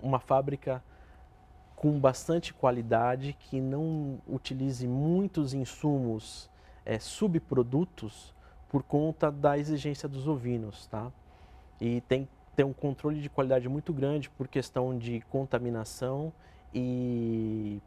uma 0.00 0.20
fábrica 0.20 0.80
com 1.74 1.98
bastante 1.98 2.54
qualidade, 2.54 3.36
que 3.40 3.60
não 3.60 4.20
utilize 4.24 4.86
muitos 4.86 5.52
insumos, 5.52 6.48
é, 6.86 7.00
subprodutos, 7.00 8.32
por 8.68 8.84
conta 8.84 9.32
da 9.32 9.58
exigência 9.58 10.08
dos 10.08 10.28
ovinos, 10.28 10.86
tá? 10.86 11.10
E 11.80 12.00
tem 12.02 12.28
ter 12.54 12.64
um 12.64 12.72
controle 12.72 13.20
de 13.20 13.28
qualidade 13.28 13.68
muito 13.68 13.92
grande 13.92 14.28
por 14.30 14.46
questão 14.46 14.96
de 14.96 15.20
contaminação 15.30 16.32
e 16.74 17.80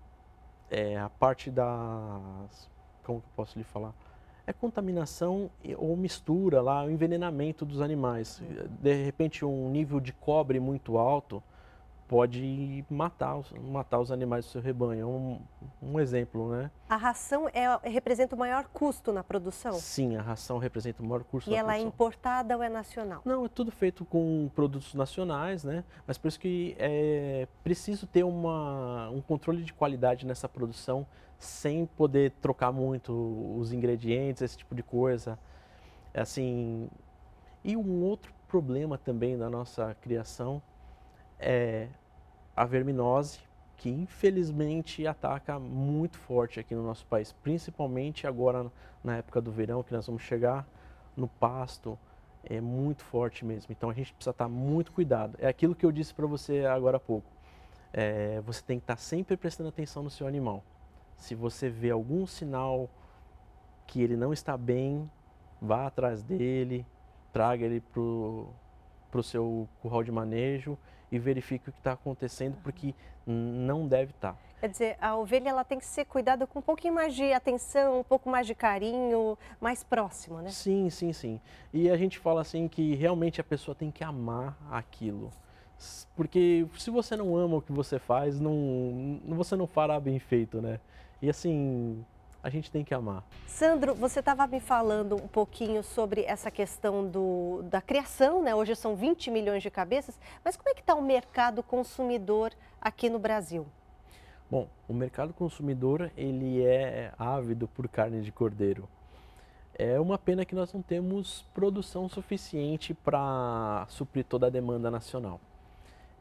é, 0.69 0.97
a 0.97 1.09
parte 1.09 1.51
das... 1.51 2.69
como 3.03 3.21
que 3.21 3.27
eu 3.27 3.31
posso 3.35 3.57
lhe 3.57 3.63
falar? 3.63 3.93
É 4.47 4.53
contaminação 4.53 5.49
ou 5.77 5.95
mistura 5.97 6.61
lá, 6.61 6.83
o 6.83 6.89
envenenamento 6.89 7.65
dos 7.65 7.81
animais. 7.81 8.41
De 8.79 9.03
repente 9.03 9.43
um 9.43 9.69
nível 9.69 9.99
de 9.99 10.13
cobre 10.13 10.59
muito 10.59 10.97
alto, 10.97 11.41
pode 12.07 12.85
matar, 12.89 13.41
matar 13.61 13.99
os 13.99 14.11
animais 14.11 14.45
do 14.45 14.51
seu 14.51 14.61
rebanho. 14.61 15.01
É 15.01 15.05
um, 15.05 15.41
um 15.81 15.99
exemplo, 15.99 16.51
né? 16.51 16.71
A 16.87 16.95
ração 16.95 17.49
é, 17.49 17.89
representa 17.89 18.35
o 18.35 18.39
maior 18.39 18.65
custo 18.65 19.11
na 19.11 19.23
produção? 19.23 19.73
Sim, 19.73 20.15
a 20.15 20.21
ração 20.21 20.57
representa 20.57 21.01
o 21.01 21.05
maior 21.05 21.23
custo 21.23 21.49
e 21.49 21.53
na 21.53 21.57
produção. 21.57 21.75
E 21.75 21.79
ela 21.79 21.83
é 21.83 21.87
importada 21.87 22.55
ou 22.55 22.63
é 22.63 22.69
nacional? 22.69 23.21
Não, 23.25 23.45
é 23.45 23.49
tudo 23.49 23.71
feito 23.71 24.05
com 24.05 24.49
produtos 24.53 24.93
nacionais, 24.93 25.63
né? 25.63 25.83
Mas 26.05 26.17
por 26.17 26.27
isso 26.27 26.39
que 26.39 26.75
é 26.77 27.47
preciso 27.63 28.05
ter 28.05 28.23
uma, 28.23 29.09
um 29.09 29.21
controle 29.21 29.63
de 29.63 29.73
qualidade 29.73 30.25
nessa 30.25 30.47
produção 30.47 31.07
sem 31.39 31.85
poder 31.85 32.31
trocar 32.41 32.71
muito 32.71 33.11
os 33.57 33.73
ingredientes, 33.73 34.41
esse 34.41 34.57
tipo 34.57 34.75
de 34.75 34.83
coisa. 34.83 35.37
É 36.13 36.21
assim, 36.21 36.89
e 37.63 37.75
um 37.75 38.03
outro 38.03 38.33
problema 38.47 38.97
também 38.97 39.37
da 39.37 39.49
nossa 39.49 39.95
criação 39.95 40.61
é 41.39 41.87
a 42.55 42.65
verminose, 42.65 43.39
que 43.77 43.89
infelizmente 43.89 45.05
ataca 45.05 45.59
muito 45.59 46.17
forte 46.17 46.59
aqui 46.59 46.73
no 46.73 46.83
nosso 46.83 47.05
país, 47.05 47.33
principalmente 47.43 48.25
agora 48.25 48.71
na 49.03 49.17
época 49.17 49.41
do 49.41 49.51
verão, 49.51 49.83
que 49.83 49.93
nós 49.93 50.07
vamos 50.07 50.23
chegar 50.23 50.65
no 51.15 51.27
pasto, 51.27 51.97
é 52.43 52.61
muito 52.61 53.03
forte 53.03 53.43
mesmo. 53.43 53.71
Então 53.71 53.89
a 53.89 53.93
gente 53.93 54.13
precisa 54.13 54.31
estar 54.31 54.47
muito 54.47 54.91
cuidado. 54.91 55.35
É 55.39 55.47
aquilo 55.47 55.75
que 55.75 55.85
eu 55.85 55.91
disse 55.91 56.13
para 56.13 56.25
você 56.25 56.65
agora 56.65 56.97
há 56.97 56.99
pouco. 56.99 57.27
É, 57.91 58.41
você 58.41 58.61
tem 58.61 58.77
que 58.77 58.83
estar 58.83 58.97
sempre 58.97 59.35
prestando 59.35 59.69
atenção 59.69 60.03
no 60.03 60.09
seu 60.09 60.27
animal. 60.27 60.63
Se 61.17 61.33
você 61.33 61.69
vê 61.69 61.91
algum 61.91 62.27
sinal 62.27 62.89
que 63.87 64.01
ele 64.01 64.17
não 64.17 64.33
está 64.33 64.57
bem, 64.57 65.09
vá 65.61 65.87
atrás 65.87 66.21
dele, 66.21 66.85
traga 67.31 67.65
ele 67.65 67.81
para 67.81 68.01
o 68.01 69.23
seu 69.23 69.67
curral 69.81 70.03
de 70.03 70.11
manejo 70.11 70.77
e 71.11 71.19
verifique 71.19 71.69
o 71.69 71.71
que 71.71 71.79
está 71.79 71.93
acontecendo, 71.93 72.57
porque 72.63 72.93
não 73.25 73.87
deve 73.87 74.11
estar. 74.11 74.33
Tá. 74.33 74.39
Quer 74.59 74.69
dizer, 74.69 74.97
a 74.99 75.15
ovelha 75.15 75.49
ela 75.49 75.63
tem 75.63 75.77
que 75.77 75.85
ser 75.85 76.05
cuidada 76.05 76.47
com 76.47 76.59
um 76.59 76.61
pouquinho 76.61 76.93
mais 76.93 77.13
de 77.13 77.31
atenção, 77.33 77.99
um 77.99 78.03
pouco 78.03 78.29
mais 78.29 78.47
de 78.47 78.55
carinho, 78.55 79.37
mais 79.59 79.83
próximo, 79.83 80.41
né? 80.41 80.49
Sim, 80.49 80.89
sim, 80.89 81.13
sim. 81.13 81.39
E 81.73 81.89
a 81.89 81.97
gente 81.97 82.17
fala 82.17 82.41
assim 82.41 82.67
que 82.67 82.95
realmente 82.95 83.39
a 83.41 83.43
pessoa 83.43 83.75
tem 83.75 83.91
que 83.91 84.03
amar 84.03 84.57
aquilo. 84.71 85.31
Porque 86.15 86.65
se 86.77 86.89
você 86.89 87.15
não 87.15 87.35
ama 87.35 87.57
o 87.57 87.61
que 87.61 87.71
você 87.71 87.99
faz, 87.99 88.39
não, 88.39 89.19
você 89.27 89.55
não 89.55 89.67
fará 89.67 89.99
bem 89.99 90.19
feito, 90.19 90.61
né? 90.61 90.79
E 91.21 91.29
assim, 91.29 92.03
a 92.45 92.49
gente 92.51 92.69
tem 92.69 92.83
que 92.83 92.93
amar. 92.93 93.23
Sandro, 93.47 93.95
você 93.95 94.19
estava 94.19 94.45
me 94.45 94.59
falando 94.59 95.15
um 95.15 95.27
pouquinho 95.27 95.81
sobre 95.81 96.21
essa 96.25 96.51
questão 96.51 97.07
do, 97.07 97.63
da 97.71 97.81
criação, 97.81 98.43
né? 98.43 98.53
Hoje 98.53 98.75
são 98.75 98.95
20 98.95 99.31
milhões 99.31 99.63
de 99.63 99.71
cabeças, 99.71 100.19
mas 100.43 100.55
como 100.55 100.69
é 100.69 100.75
que 100.75 100.81
está 100.81 100.93
o 100.93 101.01
mercado 101.01 101.63
consumidor 101.63 102.53
aqui 102.79 103.09
no 103.09 103.17
Brasil? 103.17 103.65
Bom, 104.47 104.67
o 104.87 104.93
mercado 104.93 105.33
consumidor 105.33 106.11
ele 106.15 106.63
é 106.63 107.11
ávido 107.17 107.67
por 107.67 107.87
carne 107.87 108.21
de 108.21 108.31
cordeiro. 108.31 108.87
É 109.73 109.99
uma 109.99 110.19
pena 110.19 110.45
que 110.45 110.53
nós 110.53 110.71
não 110.71 110.83
temos 110.83 111.43
produção 111.51 112.07
suficiente 112.07 112.93
para 112.93 113.87
suprir 113.89 114.23
toda 114.23 114.45
a 114.45 114.51
demanda 114.51 114.91
nacional, 114.91 115.41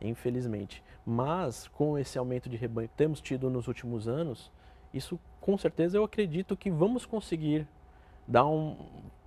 infelizmente. 0.00 0.82
Mas 1.04 1.68
com 1.68 1.98
esse 1.98 2.16
aumento 2.16 2.48
de 2.48 2.56
rebanho 2.56 2.88
que 2.88 2.94
temos 2.94 3.20
tido 3.20 3.50
nos 3.50 3.68
últimos 3.68 4.08
anos, 4.08 4.50
isso 4.94 5.18
com 5.40 5.58
certeza 5.58 5.98
eu 5.98 6.04
acredito 6.04 6.56
que 6.56 6.70
vamos 6.70 7.04
conseguir 7.04 7.66
dar 8.26 8.46
um 8.46 8.76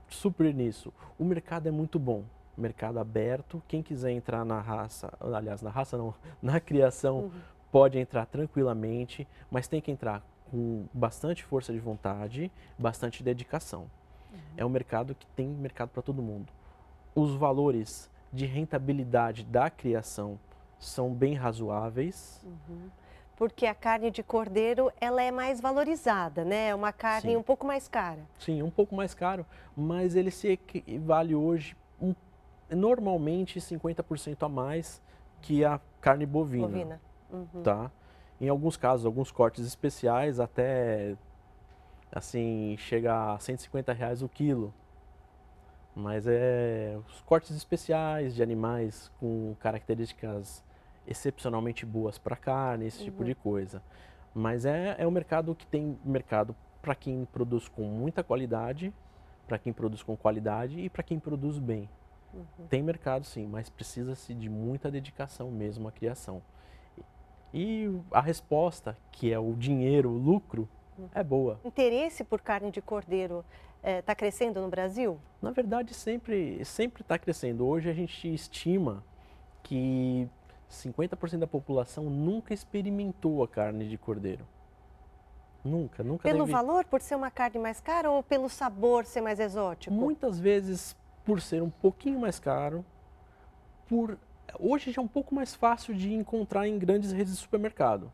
suprir 0.07 0.55
nisso. 0.55 0.93
O 1.19 1.25
mercado 1.25 1.67
é 1.67 1.71
muito 1.71 1.99
bom, 1.99 2.23
mercado 2.57 2.97
aberto. 2.97 3.61
Quem 3.67 3.83
quiser 3.83 4.11
entrar 4.11 4.45
na 4.45 4.59
raça, 4.61 5.13
aliás, 5.19 5.61
na 5.61 5.69
raça 5.69 5.97
não, 5.97 6.15
na 6.41 6.59
criação, 6.59 7.25
uhum. 7.25 7.31
pode 7.71 7.99
entrar 7.99 8.25
tranquilamente, 8.25 9.27
mas 9.51 9.67
tem 9.67 9.81
que 9.81 9.91
entrar 9.91 10.25
com 10.49 10.85
bastante 10.93 11.43
força 11.43 11.73
de 11.73 11.79
vontade, 11.79 12.49
bastante 12.79 13.21
dedicação. 13.21 13.81
Uhum. 14.31 14.39
É 14.55 14.65
um 14.65 14.69
mercado 14.69 15.13
que 15.13 15.27
tem 15.27 15.47
mercado 15.47 15.89
para 15.89 16.01
todo 16.01 16.23
mundo. 16.23 16.51
Os 17.13 17.35
valores 17.35 18.09
de 18.31 18.45
rentabilidade 18.45 19.43
da 19.43 19.69
criação 19.69 20.39
são 20.79 21.13
bem 21.13 21.33
razoáveis. 21.33 22.41
Uhum 22.45 22.89
porque 23.37 23.67
a 23.67 23.75
carne 23.75 24.09
de 24.09 24.23
cordeiro 24.23 24.91
ela 24.99 25.21
é 25.21 25.29
mais 25.29 25.61
valorizada, 25.61 26.43
né? 26.43 26.69
É 26.69 26.75
uma 26.75 26.91
carne 26.91 27.31
Sim. 27.31 27.37
um 27.37 27.43
pouco 27.43 27.65
mais 27.65 27.87
cara. 27.87 28.19
Sim, 28.39 28.63
um 28.63 28.71
pouco 28.71 28.95
mais 28.95 29.13
caro, 29.13 29.45
mas 29.75 30.15
ele 30.15 30.31
se 30.31 30.47
equivale 30.47 31.35
hoje 31.35 31.77
um, 32.01 32.15
normalmente 32.69 33.59
50% 33.59 34.43
a 34.43 34.49
mais 34.49 34.99
que 35.39 35.63
a 35.63 35.79
carne 36.01 36.25
bovina. 36.25 36.67
Bovina. 36.67 37.01
Uhum. 37.31 37.61
Tá? 37.61 37.91
Em 38.41 38.49
alguns 38.49 38.75
casos, 38.75 39.05
alguns 39.05 39.31
cortes 39.31 39.65
especiais, 39.65 40.39
até 40.39 41.15
assim, 42.11 42.75
chega 42.79 43.33
a 43.33 43.39
150 43.39 43.93
reais 43.93 44.23
o 44.23 44.29
quilo. 44.29 44.73
Mas 45.95 46.25
é 46.27 46.97
os 47.07 47.21
cortes 47.21 47.55
especiais 47.55 48.33
de 48.33 48.41
animais 48.41 49.11
com 49.19 49.55
características 49.59 50.63
excepcionalmente 51.07 51.85
boas 51.85 52.17
para 52.17 52.35
carne, 52.35 52.85
esse 52.85 52.99
uhum. 52.99 53.05
tipo 53.05 53.23
de 53.23 53.33
coisa. 53.33 53.81
Mas 54.33 54.65
é, 54.65 54.95
é 54.99 55.07
um 55.07 55.11
mercado 55.11 55.55
que 55.55 55.65
tem 55.65 55.97
mercado 56.03 56.55
para 56.81 56.93
quem 56.93 57.25
produz 57.25 57.67
com 57.67 57.83
muita 57.83 58.23
qualidade, 58.23 58.93
para 59.47 59.57
quem 59.57 59.73
produz 59.73 60.03
com 60.03 60.15
qualidade 60.15 60.79
e 60.79 60.89
para 60.89 61.01
quem 61.01 61.19
produz 61.19 61.57
bem. 61.57 61.89
Uhum. 62.33 62.67
Tem 62.69 62.83
mercado 62.83 63.25
sim, 63.25 63.47
mas 63.47 63.69
precisa-se 63.69 64.33
de 64.33 64.49
muita 64.49 64.91
dedicação 64.91 65.49
mesmo 65.49 65.87
à 65.87 65.91
criação. 65.91 66.41
E 67.53 67.89
a 68.11 68.21
resposta, 68.21 68.97
que 69.11 69.31
é 69.31 69.39
o 69.39 69.53
dinheiro, 69.53 70.09
o 70.09 70.17
lucro, 70.17 70.67
uhum. 70.97 71.09
é 71.15 71.23
boa. 71.23 71.59
Interesse 71.63 72.23
por 72.23 72.41
carne 72.41 72.69
de 72.69 72.81
cordeiro 72.81 73.43
está 73.77 73.89
é, 73.89 74.01
tá 74.01 74.13
crescendo 74.13 74.61
no 74.61 74.69
Brasil? 74.69 75.19
Na 75.41 75.51
verdade, 75.51 75.93
sempre 75.93 76.63
sempre 76.65 77.01
está 77.01 77.17
crescendo. 77.17 77.65
Hoje 77.65 77.89
a 77.89 77.93
gente 77.93 78.33
estima 78.33 79.03
que 79.63 80.29
50% 80.69 81.39
da 81.39 81.47
população 81.47 82.05
nunca 82.05 82.53
experimentou 82.53 83.43
a 83.43 83.47
carne 83.47 83.87
de 83.87 83.97
cordeiro. 83.97 84.45
Nunca, 85.63 86.03
nunca. 86.03 86.23
Pelo 86.23 86.45
deve... 86.45 86.51
valor, 86.51 86.85
por 86.85 87.01
ser 87.01 87.15
uma 87.15 87.31
carne 87.31 87.59
mais 87.59 87.79
cara 87.79 88.09
ou 88.09 88.23
pelo 88.23 88.49
sabor 88.49 89.05
ser 89.05 89.21
mais 89.21 89.39
exótico? 89.39 89.93
Muitas 89.93 90.39
vezes 90.39 90.95
por 91.25 91.41
ser 91.41 91.61
um 91.61 91.69
pouquinho 91.69 92.19
mais 92.19 92.39
caro, 92.39 92.85
por 93.87 94.17
hoje 94.59 94.91
já 94.91 95.01
é 95.01 95.05
um 95.05 95.07
pouco 95.07 95.35
mais 95.35 95.53
fácil 95.55 95.93
de 95.93 96.13
encontrar 96.13 96.67
em 96.67 96.77
grandes 96.79 97.11
redes 97.11 97.33
de 97.33 97.39
supermercado. 97.39 98.11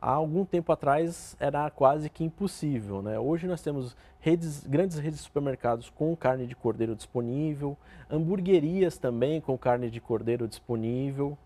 Há 0.00 0.10
algum 0.10 0.44
tempo 0.44 0.70
atrás 0.72 1.36
era 1.40 1.70
quase 1.70 2.10
que 2.10 2.22
impossível, 2.22 3.00
né? 3.00 3.18
Hoje 3.18 3.46
nós 3.46 3.62
temos 3.62 3.96
redes, 4.20 4.66
grandes 4.66 4.98
redes 4.98 5.20
de 5.20 5.24
supermercados 5.24 5.88
com 5.88 6.14
carne 6.14 6.46
de 6.46 6.54
cordeiro 6.54 6.94
disponível, 6.94 7.76
hamburguerias 8.10 8.98
também 8.98 9.40
com 9.40 9.56
carne 9.56 9.90
de 9.90 10.00
cordeiro 10.00 10.46
disponível. 10.46 11.38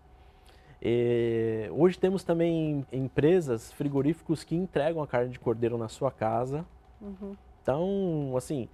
E 0.81 1.69
hoje 1.71 1.99
temos 1.99 2.23
também 2.23 2.85
empresas, 2.91 3.71
frigoríficos 3.73 4.43
que 4.43 4.55
entregam 4.55 5.03
a 5.03 5.07
carne 5.07 5.29
de 5.29 5.39
cordeiro 5.39 5.77
na 5.77 5.87
sua 5.87 6.11
casa. 6.11 6.65
Uhum. 6.99 7.35
Então, 7.61 8.33
assim, 8.35 8.67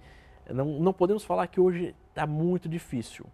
não, 0.48 0.64
não 0.64 0.92
podemos 0.92 1.22
falar 1.24 1.46
que 1.48 1.60
hoje 1.60 1.94
está 2.08 2.26
muito 2.26 2.68
difícil, 2.68 3.26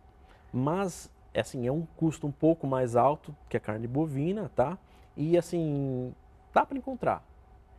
mas 0.53 1.11
assim, 1.41 1.67
é 1.67 1.73
um 1.73 1.87
custo 1.97 2.27
um 2.27 2.33
pouco 2.33 2.67
mais 2.67 2.97
alto 2.97 3.35
que 3.49 3.57
a 3.57 3.61
carne 3.61 3.87
bovina, 3.87 4.51
tá? 4.55 4.79
E 5.17 5.37
assim, 5.39 6.15
dá 6.53 6.67
para 6.67 6.77
encontrar, 6.77 7.25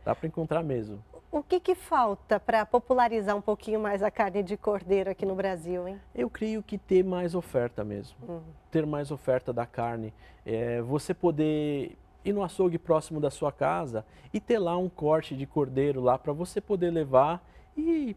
dá 0.04 0.14
para 0.14 0.26
encontrar 0.26 0.62
mesmo. 0.62 1.02
O 1.36 1.42
que, 1.42 1.60
que 1.60 1.74
falta 1.74 2.40
para 2.40 2.64
popularizar 2.64 3.36
um 3.36 3.42
pouquinho 3.42 3.78
mais 3.78 4.02
a 4.02 4.10
carne 4.10 4.42
de 4.42 4.56
cordeiro 4.56 5.10
aqui 5.10 5.26
no 5.26 5.34
Brasil, 5.34 5.86
hein? 5.86 6.00
Eu 6.14 6.30
creio 6.30 6.62
que 6.62 6.78
ter 6.78 7.04
mais 7.04 7.34
oferta 7.34 7.84
mesmo. 7.84 8.16
Uhum. 8.26 8.40
Ter 8.70 8.86
mais 8.86 9.10
oferta 9.10 9.52
da 9.52 9.66
carne. 9.66 10.14
É, 10.46 10.80
você 10.80 11.12
poder 11.12 11.94
ir 12.24 12.32
no 12.32 12.42
açougue 12.42 12.78
próximo 12.78 13.20
da 13.20 13.30
sua 13.30 13.52
casa 13.52 14.02
e 14.32 14.40
ter 14.40 14.58
lá 14.58 14.78
um 14.78 14.88
corte 14.88 15.36
de 15.36 15.44
cordeiro 15.44 16.00
lá 16.00 16.16
para 16.16 16.32
você 16.32 16.58
poder 16.58 16.90
levar 16.90 17.46
e 17.76 18.16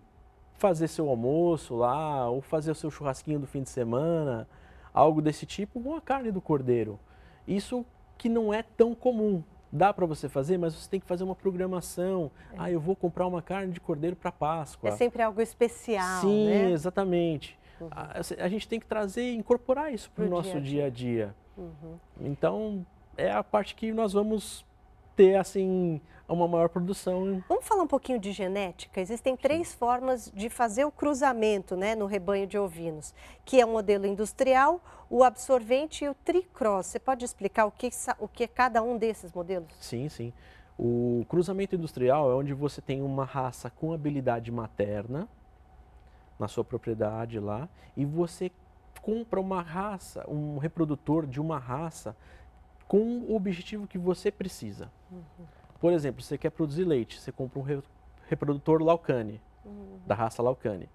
fazer 0.54 0.88
seu 0.88 1.10
almoço 1.10 1.76
lá, 1.76 2.30
ou 2.30 2.40
fazer 2.42 2.72
o 2.72 2.76
seu 2.76 2.90
churrasquinho 2.90 3.40
do 3.40 3.48
fim 3.48 3.64
de 3.64 3.70
semana, 3.70 4.48
algo 4.94 5.22
desse 5.22 5.46
tipo, 5.46 5.82
com 5.82 5.94
a 5.94 6.00
carne 6.00 6.32
do 6.32 6.40
cordeiro. 6.40 6.98
Isso 7.46 7.86
que 8.18 8.30
não 8.30 8.54
é 8.54 8.64
tão 8.64 8.96
comum. 8.96 9.44
Dá 9.72 9.94
para 9.94 10.06
você 10.06 10.28
fazer, 10.28 10.58
mas 10.58 10.74
você 10.74 10.90
tem 10.90 11.00
que 11.00 11.06
fazer 11.06 11.24
uma 11.24 11.36
programação. 11.36 12.32
É. 12.54 12.56
Ah, 12.58 12.72
eu 12.72 12.80
vou 12.80 12.96
comprar 12.96 13.28
uma 13.28 13.42
carne 13.42 13.72
de 13.72 13.80
cordeiro 13.80 14.16
para 14.16 14.32
Páscoa. 14.32 14.90
É 14.90 14.92
sempre 14.94 15.22
algo 15.22 15.42
especial, 15.42 16.22
Sim, 16.22 16.48
né? 16.48 16.72
exatamente. 16.72 17.58
Uhum. 17.80 17.88
A, 17.92 18.20
a, 18.44 18.50
gente 18.50 18.68
tem 18.68 18.80
que 18.80 18.86
trazer, 18.86 19.34
incorporar 19.34 19.94
isso 19.94 20.12
para 20.12 20.26
o 20.26 20.30
nosso 20.30 20.60
dia 20.60 20.88
a 20.88 20.90
dia. 20.90 21.36
dia. 21.36 21.36
Uhum. 21.58 21.98
Então, 22.20 22.86
é 23.16 23.32
a 23.32 23.44
parte 23.44 23.76
que 23.76 23.92
nós 23.94 24.14
vamos 24.14 24.66
ter, 25.16 25.36
assim, 25.36 26.02
uma 26.34 26.48
maior 26.48 26.70
produção. 26.70 27.44
Vamos 27.48 27.68
falar 27.68 27.84
um 27.84 27.88
pouquinho 27.88 28.20
de 28.20 28.32
genética? 28.32 29.02
Existem 29.02 29.36
três 29.36 29.74
formas 29.74 30.32
de 30.34 30.50
fazer 30.50 30.86
o 30.86 30.92
cruzamento 30.92 31.76
né, 31.76 31.96
no 31.96 32.06
rebanho 32.06 32.46
de 32.46 32.58
ovinos, 32.58 33.14
que 33.44 33.60
é 33.60 33.66
o 33.66 33.70
modelo 33.70 34.06
industrial, 34.06 34.82
o 35.10 35.24
absorvente 35.24 36.06
e 36.06 36.10
o 36.10 36.14
tricross. 36.14 36.88
Você 36.88 37.00
pode 37.00 37.26
explicar 37.26 37.66
o 37.66 37.72
que, 37.72 37.90
o 38.20 38.28
que 38.28 38.44
é 38.44 38.48
cada 38.48 38.82
um 38.84 38.98
desses 38.98 39.34
modelos? 39.34 39.74
Sim, 39.80 40.08
sim. 40.10 40.34
O 40.78 41.26
cruzamento 41.28 41.76
industrial 41.76 42.32
é 42.32 42.36
onde 42.36 42.54
você 42.54 42.82
tem 42.82 43.02
uma 43.02 43.26
raça 43.26 43.70
com 43.70 43.92
habilidade 43.92 44.52
materna 44.52 45.28
na 46.40 46.48
sua 46.48 46.64
propriedade 46.64 47.38
lá 47.40 47.68
e 47.98 48.06
você 48.06 48.50
compra 49.02 49.40
uma 49.40 49.62
raça, 49.62 50.24
um 50.30 50.58
reprodutor 50.58 51.26
de 51.26 51.42
uma 51.42 51.58
raça 51.58 52.16
com 52.88 53.20
o 53.20 53.36
objetivo 53.36 53.88
que 53.88 53.98
você 53.98 54.32
precisa. 54.32 54.90
Uhum. 55.12 55.59
Por 55.80 55.94
exemplo, 55.94 56.22
você 56.22 56.38
quer 56.38 56.50
produzir 56.50 56.84
leite, 56.84 57.20
você 57.20 57.32
compra 57.32 57.60
um 57.60 57.82
reprodutor 58.28 58.84
Laucane, 58.84 59.42
uhum. 59.66 60.00
da 60.06 60.16
raça 60.16 60.42
Laucane. 60.42 60.90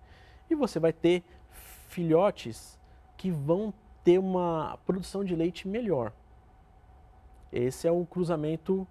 E 0.49 0.55
você 0.55 0.79
vai 0.79 0.93
ter 0.93 1.23
filhotes 1.89 2.79
que 3.17 3.31
vão 3.31 3.73
ter 4.03 4.19
uma 4.19 4.79
produção 4.85 5.25
de 5.25 5.35
leite 5.35 5.67
melhor. 5.67 6.13
Esse 7.51 7.89
é 7.89 7.91
o 7.91 8.05
cruzamento 8.05 8.87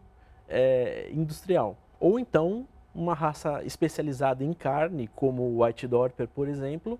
é, 0.47 1.09
industrial. 1.11 1.77
Ou 1.99 2.17
então, 2.17 2.67
uma 2.93 3.13
raça 3.13 3.63
especializada 3.63 4.43
em 4.43 4.53
carne, 4.53 5.07
como 5.07 5.43
o 5.43 5.63
White 5.63 5.87
Dorper, 5.87 6.27
por 6.27 6.47
exemplo, 6.47 6.99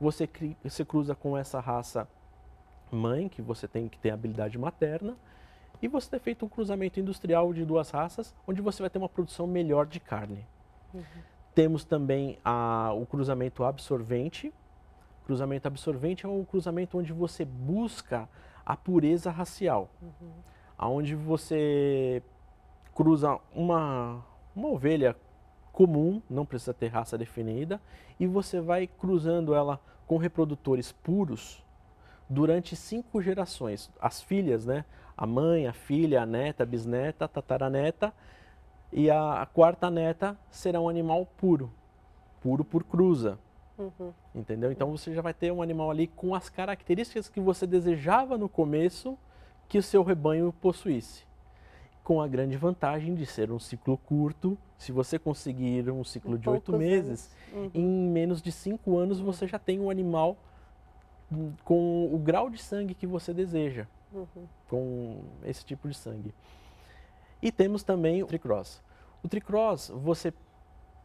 você, 0.00 0.28
você 0.62 0.84
cruza 0.84 1.14
com 1.14 1.36
essa 1.36 1.60
raça 1.60 2.08
mãe, 2.90 3.28
que 3.28 3.40
você 3.40 3.66
tem 3.66 3.88
que 3.88 3.98
ter 3.98 4.10
habilidade 4.10 4.58
materna, 4.58 5.16
e 5.82 5.88
você 5.88 6.10
ter 6.10 6.20
feito 6.20 6.46
um 6.46 6.48
cruzamento 6.48 7.00
industrial 7.00 7.52
de 7.52 7.64
duas 7.64 7.90
raças, 7.90 8.32
onde 8.46 8.62
você 8.62 8.80
vai 8.80 8.88
ter 8.88 8.98
uma 8.98 9.08
produção 9.08 9.46
melhor 9.46 9.84
de 9.84 9.98
carne. 9.98 10.46
Uhum. 10.94 11.02
Temos 11.54 11.84
também 11.84 12.38
a, 12.44 12.92
o 12.94 13.04
cruzamento 13.04 13.64
absorvente. 13.64 14.54
Cruzamento 15.26 15.66
absorvente 15.66 16.24
é 16.24 16.28
um 16.28 16.44
cruzamento 16.44 16.96
onde 16.96 17.12
você 17.12 17.44
busca 17.44 18.28
a 18.64 18.76
pureza 18.76 19.30
racial, 19.30 19.90
uhum. 20.00 20.30
onde 20.78 21.16
você 21.16 22.22
cruza 22.94 23.40
uma, 23.52 24.24
uma 24.54 24.68
ovelha 24.68 25.16
comum, 25.72 26.22
não 26.30 26.46
precisa 26.46 26.72
ter 26.72 26.88
raça 26.88 27.18
definida, 27.18 27.80
e 28.20 28.26
você 28.26 28.60
vai 28.60 28.86
cruzando 28.86 29.54
ela 29.54 29.80
com 30.06 30.16
reprodutores 30.16 30.92
puros 30.92 31.64
durante 32.28 32.76
cinco 32.76 33.20
gerações. 33.20 33.90
As 34.00 34.22
filhas, 34.22 34.64
né? 34.64 34.84
A 35.16 35.26
mãe, 35.26 35.66
a 35.66 35.72
filha, 35.72 36.22
a 36.22 36.26
neta, 36.26 36.62
a 36.62 36.66
bisneta, 36.66 37.24
a 37.24 37.28
tataraneta 37.28 38.12
e 38.92 39.10
a, 39.10 39.42
a 39.42 39.46
quarta 39.46 39.90
neta 39.90 40.36
será 40.50 40.80
um 40.80 40.88
animal 40.88 41.26
puro, 41.36 41.72
puro 42.40 42.64
por 42.64 42.84
cruza. 42.84 43.38
Uhum. 43.78 44.12
Entendeu? 44.34 44.70
Então 44.70 44.90
você 44.90 45.14
já 45.14 45.22
vai 45.22 45.32
ter 45.32 45.50
um 45.50 45.62
animal 45.62 45.90
ali 45.90 46.06
com 46.06 46.34
as 46.34 46.48
características 46.48 47.28
que 47.28 47.40
você 47.40 47.66
desejava 47.66 48.36
no 48.36 48.48
começo 48.48 49.18
que 49.68 49.78
o 49.78 49.82
seu 49.82 50.02
rebanho 50.02 50.52
possuísse. 50.60 51.24
Com 52.04 52.20
a 52.20 52.28
grande 52.28 52.56
vantagem 52.56 53.14
de 53.14 53.24
ser 53.24 53.50
um 53.50 53.58
ciclo 53.58 53.96
curto, 53.96 54.58
se 54.76 54.92
você 54.92 55.18
conseguir 55.18 55.88
um 55.90 56.02
ciclo 56.04 56.36
de 56.36 56.50
oito 56.50 56.76
meses, 56.76 57.34
uhum. 57.52 57.70
em 57.72 57.86
menos 57.86 58.42
de 58.42 58.50
cinco 58.50 58.98
anos 58.98 59.20
você 59.20 59.46
já 59.46 59.58
tem 59.58 59.80
um 59.80 59.88
animal 59.88 60.36
com 61.64 62.12
o 62.12 62.18
grau 62.18 62.50
de 62.50 62.60
sangue 62.60 62.92
que 62.92 63.06
você 63.06 63.32
deseja 63.32 63.86
uhum. 64.12 64.46
com 64.68 65.24
esse 65.44 65.64
tipo 65.64 65.88
de 65.88 65.94
sangue. 65.94 66.34
E 67.40 67.50
temos 67.50 67.82
também 67.82 68.22
o 68.22 68.26
tricross. 68.26 68.82
O 69.22 69.28
tricross, 69.28 69.90
você 69.90 70.32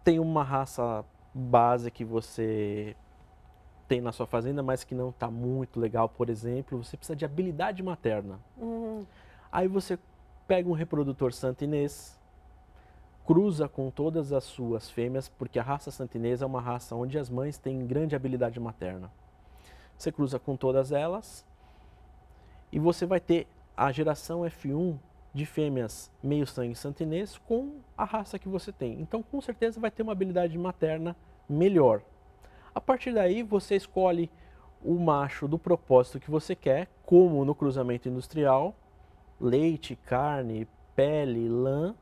tem 0.04 0.20
uma 0.20 0.44
raça 0.44 1.04
base 1.34 1.92
que 1.92 2.06
você 2.06 2.96
tem 3.88 4.02
na 4.02 4.12
sua 4.12 4.28
fazenda, 4.28 4.62
mas 4.62 4.84
que 4.84 4.94
não 4.94 5.10
está 5.10 5.32
muito 5.32 5.80
legal, 5.80 6.10
por 6.10 6.30
exemplo, 6.30 6.84
você 6.84 6.98
precisa 6.98 7.16
de 7.16 7.26
habilidade 7.26 7.82
materna. 7.82 8.40
Uhum. 8.58 9.06
Aí 9.52 9.68
você 9.68 9.98
pega 10.48 10.68
um 10.68 10.74
reprodutor 10.74 11.34
santinês, 11.34 12.20
cruza 13.26 13.68
com 13.68 13.90
todas 13.90 14.34
as 14.34 14.44
suas 14.44 14.90
fêmeas, 14.90 15.30
porque 15.30 15.60
a 15.60 15.64
raça 15.64 15.92
santinês 15.92 16.42
é 16.42 16.46
uma 16.46 16.62
raça 16.62 16.96
onde 16.96 17.18
as 17.18 17.30
mães 17.30 17.58
têm 17.58 17.86
grande 17.86 18.16
habilidade 18.16 18.60
materna. 18.60 19.12
Você 19.98 20.12
cruza 20.12 20.38
com 20.38 20.56
todas 20.56 20.92
elas, 20.92 21.46
e 22.72 22.80
você 22.80 23.06
vai 23.06 23.20
ter 23.20 23.48
a 23.76 23.92
geração 23.92 24.42
F1 24.42 24.98
de 25.34 25.46
fêmeas 25.46 26.12
meio 26.22 26.48
sangue 26.48 26.76
santinês 26.76 27.38
com 27.38 27.80
a 27.98 28.04
raça 28.04 28.40
que 28.40 28.50
você 28.50 28.72
tem. 28.72 29.00
Então, 29.00 29.22
com 29.22 29.40
certeza, 29.40 29.80
vai 29.80 29.92
ter 29.92 30.04
uma 30.04 30.12
habilidade 30.12 30.58
materna 30.58 31.16
melhor. 31.48 32.02
A 32.74 32.82
partir 32.82 33.14
daí, 33.14 33.44
você 33.44 33.76
escolhe 33.76 34.32
o 34.84 34.96
macho 34.96 35.48
do 35.48 35.58
propósito 35.58 36.20
que 36.20 36.32
você 36.32 36.56
quer, 36.56 36.88
como 37.06 37.44
no 37.46 37.56
cruzamento 37.56 38.10
industrial, 38.10 38.76
leite, 39.40 39.96
carne, 39.96 40.68
pele, 40.96 41.48
lã, 41.48 41.96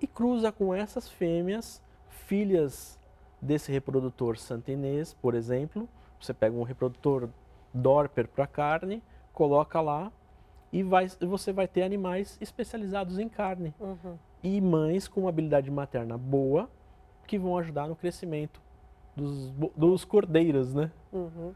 e 0.00 0.06
cruza 0.06 0.52
com 0.52 0.74
essas 0.74 1.08
fêmeas 1.08 1.82
filhas 2.08 2.98
desse 3.40 3.72
reprodutor 3.72 4.36
santenês, 4.36 5.14
por 5.14 5.34
exemplo. 5.34 5.88
Você 6.20 6.34
pega 6.34 6.56
um 6.56 6.62
reprodutor 6.62 7.28
Dorper 7.72 8.28
para 8.28 8.46
carne, 8.46 9.02
coloca 9.38 9.80
lá 9.80 10.10
e 10.72 10.82
vai, 10.82 11.06
você 11.20 11.52
vai 11.52 11.68
ter 11.68 11.84
animais 11.84 12.36
especializados 12.40 13.20
em 13.20 13.28
carne. 13.28 13.72
Uhum. 13.78 14.18
E 14.42 14.60
mães 14.60 15.06
com 15.06 15.20
uma 15.20 15.28
habilidade 15.28 15.70
materna 15.70 16.18
boa 16.18 16.68
que 17.24 17.38
vão 17.38 17.56
ajudar 17.56 17.86
no 17.86 17.94
crescimento 17.94 18.60
dos, 19.14 19.50
dos 19.76 20.04
cordeiros, 20.04 20.74
né? 20.74 20.90
Uhum. 21.12 21.54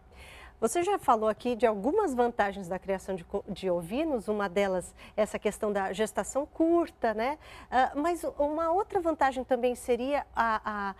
Você 0.61 0.85
já 0.85 0.97
falou 0.97 1.29
aqui 1.29 1.57
de 1.57 1.66
algumas 1.66 2.14
vantagens 2.14 2.68
da 2.68 2.79
criação 2.79 3.16
de, 3.16 3.27
de 3.49 3.68
ovinos, 3.68 4.29
uma 4.29 4.49
delas 4.49 4.95
essa 5.16 5.37
questão 5.37 5.73
da 5.73 5.92
gestação 5.92 6.47
curta, 6.47 7.12
né? 7.12 7.37
Uh, 7.64 8.01
mas 8.01 8.23
uma 8.38 8.71
outra 8.71 9.01
vantagem 9.01 9.42
também 9.42 9.75
seria 9.75 10.25
a, 10.37 10.61
a, 10.64 10.90
a, 10.90 10.95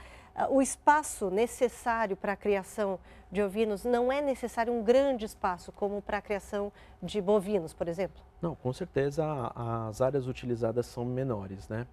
o 0.51 0.63
espaço 0.63 1.31
necessário 1.31 2.17
para 2.17 2.33
a 2.33 2.37
criação 2.37 2.99
de 3.31 3.43
ovinos. 3.43 3.85
Não 3.85 4.13
é 4.13 4.21
necessário 4.21 4.73
um 4.73 4.83
grande 4.83 5.25
espaço 5.25 5.73
como 5.73 6.01
para 6.03 6.19
a 6.19 6.23
criação 6.23 6.73
de 7.03 7.21
bovinos, 7.21 7.73
por 7.73 7.89
exemplo? 7.89 8.23
Não, 8.41 8.55
com 8.55 8.73
certeza 8.73 9.25
as 9.55 10.01
áreas 10.01 10.27
utilizadas 10.27 10.87
são 10.87 11.05
menores, 11.05 11.69
né? 11.69 11.87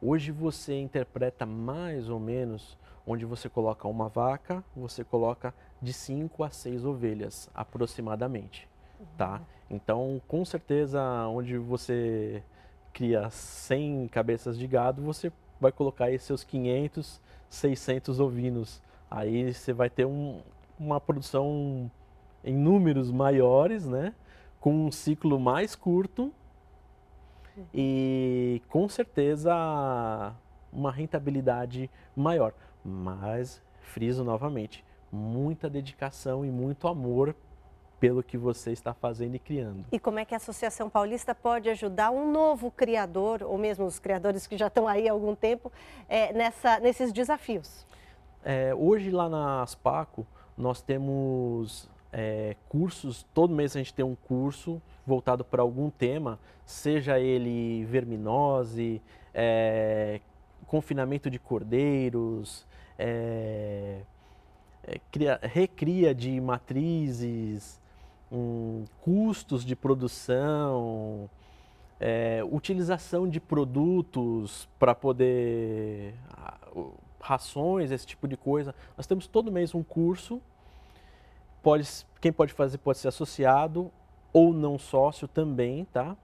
Hoje 0.00 0.32
você 0.32 0.80
interpreta 0.80 1.46
mais 1.46 2.08
ou 2.08 2.18
menos 2.18 2.76
onde 3.06 3.24
você 3.24 3.48
coloca 3.48 3.86
uma 3.86 4.08
vaca, 4.08 4.64
você 4.74 5.04
coloca 5.04 5.54
de 5.80 5.92
5 5.92 6.42
a 6.42 6.50
6 6.50 6.84
ovelhas, 6.84 7.48
aproximadamente, 7.54 8.68
uhum. 8.98 9.06
tá? 9.16 9.40
Então, 9.70 10.20
com 10.28 10.44
certeza, 10.44 11.00
onde 11.28 11.56
você 11.56 12.42
cria 12.92 13.30
100 13.30 14.08
cabeças 14.08 14.58
de 14.58 14.66
gado, 14.66 15.02
você 15.02 15.32
vai 15.60 15.72
colocar 15.72 16.06
aí 16.06 16.18
seus 16.18 16.44
500, 16.44 17.20
600 17.52 18.18
ovinos. 18.18 18.82
Aí 19.10 19.52
você 19.52 19.72
vai 19.72 19.90
ter 19.90 20.06
um, 20.06 20.40
uma 20.78 20.98
produção 20.98 21.90
em 22.42 22.56
números 22.56 23.10
maiores, 23.10 23.86
né? 23.86 24.14
Com 24.58 24.86
um 24.86 24.90
ciclo 24.90 25.38
mais 25.38 25.76
curto 25.76 26.32
e 27.74 28.62
com 28.68 28.88
certeza 28.88 29.52
uma 30.72 30.90
rentabilidade 30.90 31.90
maior. 32.16 32.54
Mas, 32.82 33.62
friso 33.80 34.24
novamente, 34.24 34.82
muita 35.10 35.68
dedicação 35.68 36.44
e 36.46 36.50
muito 36.50 36.88
amor 36.88 37.36
pelo 38.02 38.20
que 38.20 38.36
você 38.36 38.72
está 38.72 38.92
fazendo 38.92 39.36
e 39.36 39.38
criando. 39.38 39.84
E 39.92 39.96
como 39.96 40.18
é 40.18 40.24
que 40.24 40.34
a 40.34 40.36
Associação 40.36 40.90
Paulista 40.90 41.36
pode 41.36 41.70
ajudar 41.70 42.10
um 42.10 42.32
novo 42.32 42.68
criador, 42.68 43.44
ou 43.44 43.56
mesmo 43.56 43.86
os 43.86 44.00
criadores 44.00 44.44
que 44.44 44.56
já 44.56 44.66
estão 44.66 44.88
aí 44.88 45.08
há 45.08 45.12
algum 45.12 45.36
tempo, 45.36 45.70
é, 46.08 46.32
nessa, 46.32 46.80
nesses 46.80 47.12
desafios? 47.12 47.86
É, 48.44 48.74
hoje 48.74 49.12
lá 49.12 49.28
na 49.28 49.62
Aspaco, 49.62 50.26
nós 50.58 50.82
temos 50.82 51.88
é, 52.12 52.56
cursos, 52.68 53.24
todo 53.32 53.54
mês 53.54 53.76
a 53.76 53.78
gente 53.78 53.94
tem 53.94 54.04
um 54.04 54.16
curso 54.16 54.82
voltado 55.06 55.44
para 55.44 55.62
algum 55.62 55.88
tema, 55.88 56.40
seja 56.66 57.20
ele 57.20 57.84
verminose, 57.84 59.00
é, 59.32 60.20
confinamento 60.66 61.30
de 61.30 61.38
cordeiros, 61.38 62.66
é, 62.98 64.00
é, 64.82 65.00
cria, 65.12 65.38
recria 65.40 66.12
de 66.12 66.40
matrizes, 66.40 67.80
um, 68.32 68.84
custos 69.02 69.64
de 69.64 69.76
produção, 69.76 71.28
é, 72.00 72.42
utilização 72.50 73.28
de 73.28 73.38
produtos 73.38 74.68
para 74.78 74.94
poder 74.94 76.14
rações, 77.20 77.90
esse 77.90 78.06
tipo 78.06 78.26
de 78.26 78.36
coisa. 78.36 78.74
Nós 78.96 79.06
temos 79.06 79.26
todo 79.26 79.52
mês 79.52 79.74
um 79.74 79.82
curso. 79.82 80.40
Pode, 81.62 81.86
quem 82.20 82.32
pode 82.32 82.52
fazer 82.52 82.78
pode 82.78 82.98
ser 82.98 83.08
associado 83.08 83.92
ou 84.32 84.52
não 84.52 84.78
sócio 84.78 85.28
também, 85.28 85.84
tá? 85.84 86.16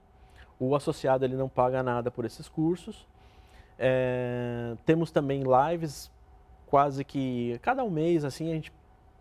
O 0.59 0.75
associado 0.75 1.23
ele 1.23 1.37
não 1.37 1.47
paga 1.47 1.81
nada 1.81 2.11
por 2.11 2.25
esses 2.25 2.49
cursos. 2.49 3.07
É, 3.77 4.75
temos 4.85 5.11
também 5.11 5.43
lives, 5.43 6.11
quase 6.65 7.05
que 7.05 7.57
cada 7.61 7.81
um 7.83 7.89
mês 7.89 8.25
assim 8.25 8.51
a 8.51 8.55
gente 8.55 8.73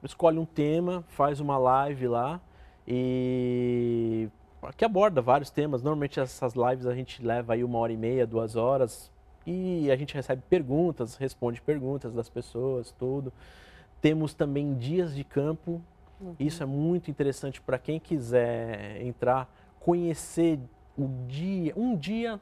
escolhe 0.02 0.38
um 0.38 0.44
tema, 0.44 1.04
faz 1.06 1.38
uma 1.38 1.56
live 1.56 2.08
lá 2.08 2.40
e 2.90 4.30
que 4.76 4.84
aborda 4.84 5.20
vários 5.20 5.50
temas. 5.50 5.82
Normalmente 5.82 6.18
essas 6.18 6.54
lives 6.54 6.86
a 6.86 6.94
gente 6.94 7.22
leva 7.22 7.52
aí 7.52 7.62
uma 7.62 7.78
hora 7.78 7.92
e 7.92 7.96
meia, 7.96 8.26
duas 8.26 8.56
horas 8.56 9.12
e 9.46 9.90
a 9.90 9.96
gente 9.96 10.14
recebe 10.14 10.42
perguntas, 10.48 11.16
responde 11.16 11.60
perguntas 11.60 12.14
das 12.14 12.30
pessoas, 12.30 12.90
tudo. 12.98 13.30
Temos 14.00 14.32
também 14.32 14.74
dias 14.74 15.14
de 15.14 15.22
campo. 15.22 15.82
Uhum. 16.18 16.34
Isso 16.40 16.62
é 16.62 16.66
muito 16.66 17.10
interessante 17.10 17.60
para 17.60 17.78
quem 17.78 18.00
quiser 18.00 19.02
entrar, 19.02 19.52
conhecer 19.80 20.58
o 20.96 21.08
dia, 21.26 21.74
um 21.76 21.94
dia 21.94 22.40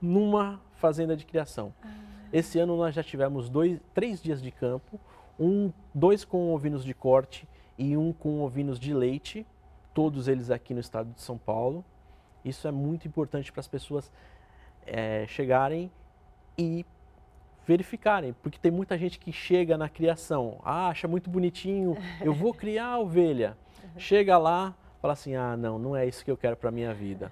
numa 0.00 0.60
fazenda 0.76 1.16
de 1.16 1.26
criação. 1.26 1.72
Ah. 1.82 1.88
Esse 2.32 2.58
ano 2.58 2.76
nós 2.76 2.94
já 2.94 3.02
tivemos 3.02 3.48
dois, 3.48 3.78
três 3.92 4.20
dias 4.22 4.42
de 4.42 4.50
campo, 4.50 4.98
um, 5.38 5.70
dois 5.94 6.24
com 6.24 6.52
ovinos 6.52 6.84
de 6.84 6.94
corte 6.94 7.46
e 7.78 7.96
um 7.96 8.12
com 8.12 8.40
ovinos 8.40 8.78
de 8.78 8.92
leite, 8.92 9.46
todos 9.94 10.28
eles 10.28 10.50
aqui 10.50 10.74
no 10.74 10.80
estado 10.80 11.10
de 11.14 11.20
São 11.22 11.38
Paulo. 11.38 11.84
Isso 12.44 12.68
é 12.68 12.70
muito 12.70 13.08
importante 13.08 13.50
para 13.50 13.60
as 13.60 13.68
pessoas 13.68 14.12
é, 14.86 15.24
chegarem 15.26 15.90
e 16.58 16.84
verificarem, 17.66 18.34
porque 18.42 18.58
tem 18.58 18.70
muita 18.70 18.98
gente 18.98 19.18
que 19.18 19.32
chega 19.32 19.78
na 19.78 19.88
criação, 19.88 20.60
ah, 20.62 20.88
acha 20.88 21.08
muito 21.08 21.30
bonitinho, 21.30 21.96
eu 22.20 22.34
vou 22.34 22.52
criar 22.52 22.88
a 22.88 22.98
ovelha. 22.98 23.56
Chega 23.96 24.36
lá, 24.36 24.74
fala 25.00 25.14
assim, 25.14 25.34
ah, 25.34 25.56
não, 25.56 25.78
não 25.78 25.96
é 25.96 26.06
isso 26.06 26.24
que 26.24 26.30
eu 26.30 26.36
quero 26.36 26.56
para 26.56 26.70
minha 26.70 26.92
vida. 26.92 27.30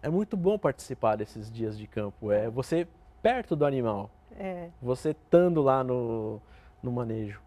É 0.00 0.08
muito 0.08 0.36
bom 0.36 0.58
participar 0.58 1.16
desses 1.16 1.50
dias 1.50 1.76
de 1.76 1.86
campo, 1.86 2.30
é 2.30 2.48
você 2.48 2.86
perto 3.22 3.54
do 3.54 3.64
animal, 3.64 4.10
é. 4.38 4.68
você 4.80 5.10
estando 5.10 5.62
lá 5.62 5.82
no, 5.82 6.40
no 6.82 6.90
manejo. 6.90 7.40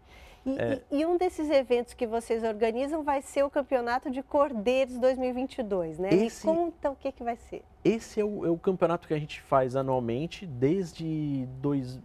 E, 0.46 0.56
é. 0.60 0.80
e, 0.92 1.00
e, 1.00 1.06
um 1.06 1.18
desses 1.18 1.50
eventos 1.50 1.92
que 1.92 2.06
vocês 2.06 2.44
organizam 2.44 3.02
vai 3.02 3.20
ser 3.20 3.42
o 3.42 3.50
Campeonato 3.50 4.08
de 4.08 4.22
Cordeiros 4.22 4.96
2022, 4.96 5.98
né? 5.98 6.08
Esse, 6.14 6.46
Me 6.46 6.54
conta 6.54 6.88
o 6.92 6.94
que, 6.94 7.10
que 7.10 7.24
vai 7.24 7.34
ser. 7.34 7.64
Esse 7.84 8.20
é 8.20 8.24
o, 8.24 8.46
é 8.46 8.48
o 8.48 8.56
campeonato 8.56 9.08
que 9.08 9.14
a 9.14 9.18
gente 9.18 9.40
faz 9.42 9.74
anualmente 9.74 10.46
desde 10.46 11.48
dois, 11.60 12.00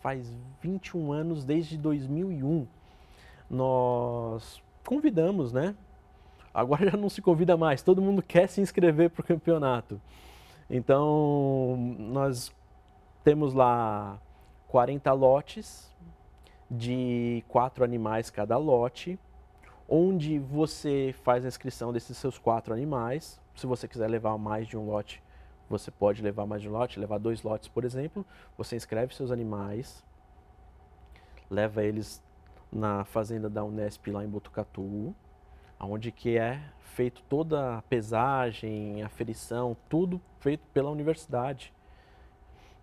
faz 0.00 0.34
21 0.62 1.12
anos, 1.12 1.44
desde 1.44 1.76
2001. 1.76 2.66
Nós 3.50 4.62
convidamos, 4.82 5.52
né? 5.52 5.74
Agora 6.54 6.90
já 6.90 6.96
não 6.96 7.10
se 7.10 7.20
convida 7.20 7.54
mais, 7.54 7.82
todo 7.82 8.00
mundo 8.00 8.22
quer 8.22 8.48
se 8.48 8.62
inscrever 8.62 9.10
para 9.10 9.20
o 9.20 9.24
campeonato. 9.24 10.00
Então, 10.70 11.76
nós 11.98 12.50
temos 13.22 13.52
lá 13.52 14.18
40 14.68 15.12
lotes 15.12 15.92
de 16.76 17.44
quatro 17.48 17.84
animais 17.84 18.30
cada 18.30 18.56
lote, 18.56 19.18
onde 19.88 20.38
você 20.38 21.14
faz 21.22 21.44
a 21.44 21.48
inscrição 21.48 21.92
desses 21.92 22.16
seus 22.16 22.38
quatro 22.38 22.72
animais. 22.72 23.40
Se 23.54 23.66
você 23.66 23.86
quiser 23.86 24.08
levar 24.08 24.36
mais 24.38 24.66
de 24.66 24.76
um 24.76 24.86
lote, 24.86 25.22
você 25.68 25.90
pode 25.90 26.22
levar 26.22 26.46
mais 26.46 26.62
de 26.62 26.68
um 26.68 26.72
lote, 26.72 27.00
levar 27.00 27.18
dois 27.18 27.42
lotes, 27.42 27.68
por 27.68 27.84
exemplo. 27.84 28.24
Você 28.56 28.76
inscreve 28.76 29.14
seus 29.14 29.30
animais, 29.30 30.04
leva 31.50 31.84
eles 31.84 32.22
na 32.70 33.04
fazenda 33.04 33.48
da 33.48 33.64
Unesp 33.64 34.08
lá 34.08 34.24
em 34.24 34.28
Botucatu, 34.28 35.14
onde 35.78 36.10
que 36.10 36.36
é 36.36 36.60
feito 36.80 37.22
toda 37.28 37.78
a 37.78 37.82
pesagem, 37.82 39.02
aferição, 39.02 39.76
tudo 39.88 40.20
feito 40.40 40.62
pela 40.72 40.90
universidade. 40.90 41.72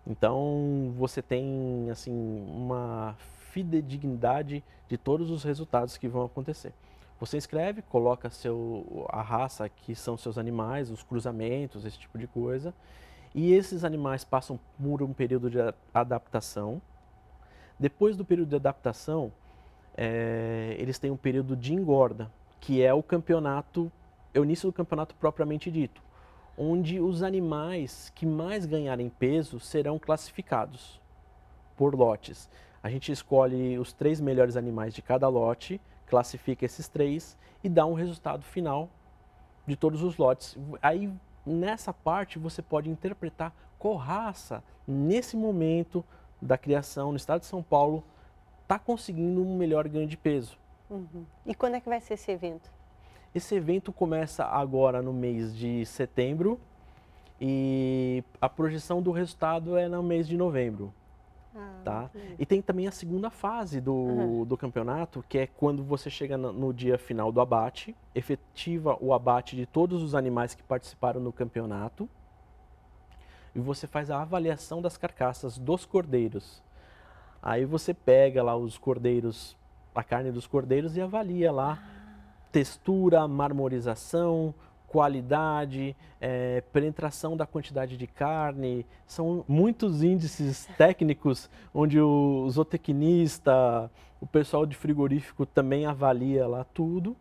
Então 0.06 0.92
você 0.96 1.22
tem 1.22 1.88
assim 1.90 2.12
uma 2.12 3.16
fidedignidade 3.52 4.64
de 4.88 4.96
todos 4.96 5.30
os 5.30 5.44
resultados 5.44 5.98
que 5.98 6.08
vão 6.08 6.24
acontecer. 6.24 6.72
Você 7.20 7.36
escreve, 7.36 7.82
coloca 7.82 8.30
seu, 8.30 9.06
a 9.10 9.22
raça 9.22 9.68
que 9.68 9.94
são 9.94 10.16
seus 10.16 10.38
animais, 10.38 10.90
os 10.90 11.02
cruzamentos, 11.02 11.84
esse 11.84 11.98
tipo 11.98 12.18
de 12.18 12.26
coisa. 12.26 12.74
E 13.34 13.52
esses 13.52 13.84
animais 13.84 14.24
passam 14.24 14.58
por 14.82 15.02
um 15.02 15.12
período 15.12 15.48
de 15.48 15.58
adaptação. 15.94 16.82
Depois 17.78 18.16
do 18.16 18.24
período 18.24 18.48
de 18.48 18.56
adaptação, 18.56 19.32
é, 19.96 20.74
eles 20.78 20.98
têm 20.98 21.10
um 21.10 21.16
período 21.16 21.54
de 21.54 21.74
engorda, 21.74 22.30
que 22.60 22.82
é 22.82 22.92
o 22.92 23.02
campeonato, 23.02 23.92
é 24.34 24.40
o 24.40 24.44
início 24.44 24.68
do 24.68 24.72
campeonato 24.72 25.14
propriamente 25.14 25.70
dito, 25.70 26.02
onde 26.56 27.00
os 27.00 27.22
animais 27.22 28.10
que 28.14 28.26
mais 28.26 28.66
ganharem 28.66 29.08
peso 29.08 29.60
serão 29.60 29.98
classificados 29.98 31.00
por 31.76 31.94
lotes. 31.94 32.48
A 32.82 32.90
gente 32.90 33.12
escolhe 33.12 33.78
os 33.78 33.92
três 33.92 34.20
melhores 34.20 34.56
animais 34.56 34.92
de 34.92 35.00
cada 35.00 35.28
lote, 35.28 35.80
classifica 36.06 36.64
esses 36.64 36.88
três 36.88 37.38
e 37.62 37.68
dá 37.68 37.86
um 37.86 37.94
resultado 37.94 38.42
final 38.42 38.88
de 39.66 39.76
todos 39.76 40.02
os 40.02 40.16
lotes. 40.16 40.58
Aí 40.82 41.12
nessa 41.46 41.92
parte 41.92 42.38
você 42.38 42.60
pode 42.60 42.90
interpretar 42.90 43.54
qual 43.78 43.96
raça 43.96 44.62
nesse 44.86 45.36
momento 45.36 46.04
da 46.40 46.58
criação 46.58 47.10
no 47.10 47.16
estado 47.16 47.40
de 47.40 47.46
São 47.46 47.62
Paulo 47.62 48.02
está 48.62 48.78
conseguindo 48.78 49.42
um 49.42 49.56
melhor 49.56 49.86
ganho 49.88 50.06
de 50.06 50.16
peso. 50.16 50.58
Uhum. 50.90 51.24
E 51.46 51.54
quando 51.54 51.74
é 51.74 51.80
que 51.80 51.88
vai 51.88 52.00
ser 52.00 52.14
esse 52.14 52.30
evento? 52.30 52.70
Esse 53.34 53.54
evento 53.54 53.92
começa 53.92 54.44
agora 54.44 55.00
no 55.00 55.12
mês 55.12 55.56
de 55.56 55.86
setembro 55.86 56.60
e 57.40 58.22
a 58.40 58.48
projeção 58.48 59.00
do 59.00 59.10
resultado 59.10 59.76
é 59.76 59.88
no 59.88 60.02
mês 60.02 60.28
de 60.28 60.36
novembro. 60.36 60.92
Ah, 61.54 61.80
tá? 61.84 62.10
E 62.38 62.46
tem 62.46 62.62
também 62.62 62.86
a 62.86 62.92
segunda 62.92 63.28
fase 63.30 63.80
do, 63.80 63.94
uhum. 63.94 64.44
do 64.44 64.56
campeonato, 64.56 65.24
que 65.28 65.38
é 65.38 65.46
quando 65.46 65.82
você 65.82 66.08
chega 66.08 66.38
no, 66.38 66.52
no, 66.52 66.72
dia 66.72 66.96
final 66.96 67.30
do 67.30 67.40
abate, 67.40 67.94
efetiva 68.14 68.96
o 69.00 69.12
abate 69.12 69.54
de 69.54 69.66
todos 69.66 70.02
os 70.02 70.14
animais 70.14 70.54
que 70.54 70.62
participaram 70.62 71.20
no 71.20 71.32
campeonato, 71.32 72.08
e 73.54 73.60
você 73.60 73.86
faz 73.86 74.10
a 74.10 74.22
avaliação 74.22 74.80
das 74.80 74.96
carcaças 74.96 75.58
dos 75.58 75.84
cordeiros. 75.84 76.62
Aí 77.42 77.64
você 77.64 77.92
pega 77.92 78.42
lá 78.42 78.56
os 78.56 78.78
cordeiros, 78.78 79.56
a 79.94 80.02
carne 80.02 80.32
dos 80.32 80.46
cordeiros 80.46 80.96
e 80.96 81.02
avalia 81.02 81.52
lá 81.52 81.78
ah. 81.82 82.46
textura, 82.50 83.28
marmorização, 83.28 84.54
qualidade, 84.92 85.96
é, 86.20 86.60
penetração 86.70 87.34
da 87.34 87.46
quantidade 87.46 87.96
de 87.96 88.06
carne. 88.06 88.84
São 89.06 89.42
muitos 89.48 90.02
índices 90.02 90.68
técnicos 90.76 91.48
onde 91.74 91.98
o 91.98 92.46
zootecnista, 92.50 93.90
o 94.20 94.26
pessoal 94.26 94.66
de 94.66 94.76
frigorífico 94.76 95.46
também 95.46 95.86
avalia 95.86 96.46
lá 96.46 96.64
tudo. 96.74 97.16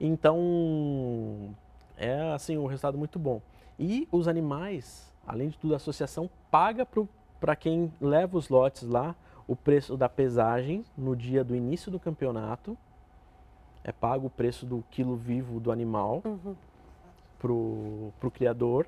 Então, 0.00 1.52
é 1.96 2.32
assim 2.32 2.56
um 2.56 2.66
resultado 2.66 2.96
muito 2.96 3.18
bom. 3.18 3.42
E 3.76 4.06
os 4.12 4.28
animais, 4.28 5.12
além 5.26 5.48
de 5.48 5.58
tudo, 5.58 5.74
a 5.74 5.78
associação 5.78 6.30
paga 6.48 6.86
para 7.40 7.56
quem 7.56 7.92
leva 8.00 8.38
os 8.38 8.48
lotes 8.48 8.84
lá 8.84 9.16
o 9.48 9.56
preço 9.56 9.96
da 9.96 10.08
pesagem 10.08 10.84
no 10.96 11.16
dia 11.16 11.42
do 11.42 11.56
início 11.56 11.90
do 11.90 11.98
campeonato. 11.98 12.78
É 13.82 13.90
pago 13.90 14.28
o 14.28 14.30
preço 14.30 14.64
do 14.64 14.82
quilo 14.90 15.16
vivo 15.16 15.58
do 15.58 15.72
animal. 15.72 16.22
Uhum 16.24 16.54
para 17.44 17.52
o 18.28 18.30
criador. 18.32 18.86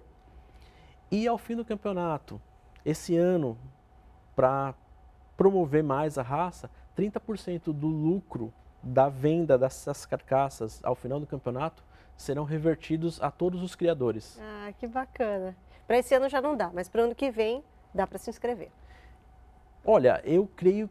E 1.10 1.28
ao 1.28 1.36
fim 1.36 1.54
do 1.54 1.64
campeonato, 1.64 2.40
esse 2.84 3.16
ano, 3.16 3.58
para 4.34 4.74
promover 5.36 5.82
mais 5.82 6.16
a 6.16 6.22
raça, 6.22 6.70
30% 6.96 7.72
do 7.72 7.86
lucro 7.86 8.52
da 8.82 9.08
venda 9.08 9.58
dessas 9.58 10.06
carcaças 10.06 10.80
ao 10.82 10.94
final 10.94 11.20
do 11.20 11.26
campeonato 11.26 11.84
serão 12.16 12.44
revertidos 12.44 13.22
a 13.22 13.30
todos 13.30 13.62
os 13.62 13.74
criadores. 13.74 14.40
Ah, 14.40 14.72
que 14.78 14.86
bacana. 14.86 15.54
Para 15.86 15.98
esse 15.98 16.14
ano 16.14 16.28
já 16.28 16.40
não 16.40 16.56
dá, 16.56 16.70
mas 16.72 16.88
para 16.88 17.02
o 17.02 17.04
ano 17.04 17.14
que 17.14 17.30
vem 17.30 17.62
dá 17.94 18.06
para 18.06 18.18
se 18.18 18.30
inscrever. 18.30 18.70
Olha, 19.84 20.20
eu 20.24 20.48
creio 20.56 20.88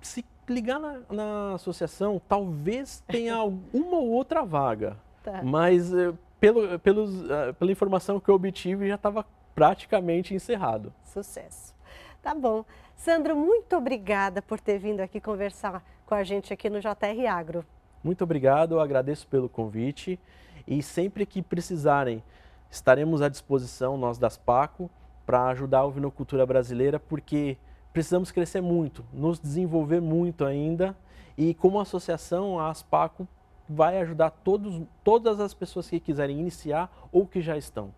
se 0.00 0.24
ligar 0.48 0.80
na, 0.80 1.00
na 1.10 1.54
associação, 1.54 2.20
talvez 2.28 3.02
tenha 3.06 3.42
uma 3.44 3.96
ou 3.98 4.10
outra 4.10 4.42
vaga. 4.44 4.96
Tá. 5.22 5.42
Mas 5.42 5.92
eh, 5.92 6.12
pelo, 6.42 6.76
pelos, 6.80 7.20
uh, 7.20 7.54
pela 7.56 7.70
informação 7.70 8.18
que 8.18 8.28
eu 8.28 8.34
obtive, 8.34 8.88
já 8.88 8.96
estava 8.96 9.24
praticamente 9.54 10.34
encerrado. 10.34 10.92
Sucesso. 11.04 11.72
Tá 12.20 12.34
bom. 12.34 12.64
Sandro, 12.96 13.36
muito 13.36 13.76
obrigada 13.76 14.42
por 14.42 14.58
ter 14.58 14.76
vindo 14.76 14.98
aqui 14.98 15.20
conversar 15.20 15.84
com 16.04 16.16
a 16.16 16.24
gente 16.24 16.52
aqui 16.52 16.68
no 16.68 16.80
JR 16.80 17.28
Agro. 17.30 17.64
Muito 18.02 18.24
obrigado, 18.24 18.80
agradeço 18.80 19.28
pelo 19.28 19.48
convite 19.48 20.18
e 20.66 20.82
sempre 20.82 21.24
que 21.24 21.42
precisarem, 21.42 22.20
estaremos 22.68 23.22
à 23.22 23.28
disposição, 23.28 23.96
nós 23.96 24.18
das 24.18 24.36
Paco, 24.36 24.90
para 25.24 25.46
ajudar 25.46 25.78
a 25.78 25.86
ovinocultura 25.86 26.44
brasileira, 26.44 26.98
porque 26.98 27.56
precisamos 27.92 28.32
crescer 28.32 28.60
muito, 28.60 29.04
nos 29.12 29.38
desenvolver 29.38 30.00
muito 30.00 30.44
ainda 30.44 30.96
e 31.38 31.54
como 31.54 31.78
associação, 31.78 32.58
a 32.58 32.68
Aspaco 32.68 33.28
vai 33.74 33.98
ajudar 33.98 34.30
todos, 34.30 34.82
todas 35.02 35.40
as 35.40 35.54
pessoas 35.54 35.88
que 35.88 35.98
quiserem 35.98 36.38
iniciar 36.38 36.90
ou 37.10 37.26
que 37.26 37.40
já 37.40 37.56
estão. 37.56 37.92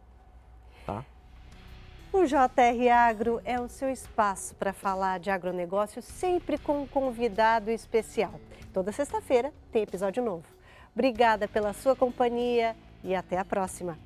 Tá? 0.87 1.05
O 2.13 2.25
JR 2.25 2.93
Agro 2.93 3.41
é 3.45 3.61
o 3.61 3.69
seu 3.69 3.91
espaço 3.91 4.55
para 4.55 4.73
falar 4.73 5.19
de 5.19 5.31
agronegócio, 5.31 6.01
sempre 6.01 6.57
com 6.57 6.83
um 6.83 6.87
convidado 6.87 7.71
especial. 7.71 8.35
Toda 8.73 8.93
sexta-feira 8.93 9.53
tem 9.73 9.83
episódio 9.83 10.23
novo. 10.23 10.45
Obrigada 10.95 11.49
pela 11.49 11.73
sua 11.73 11.97
companhia 11.97 12.77
e 13.03 13.15
até 13.15 13.37
a 13.37 13.45
próxima. 13.45 13.99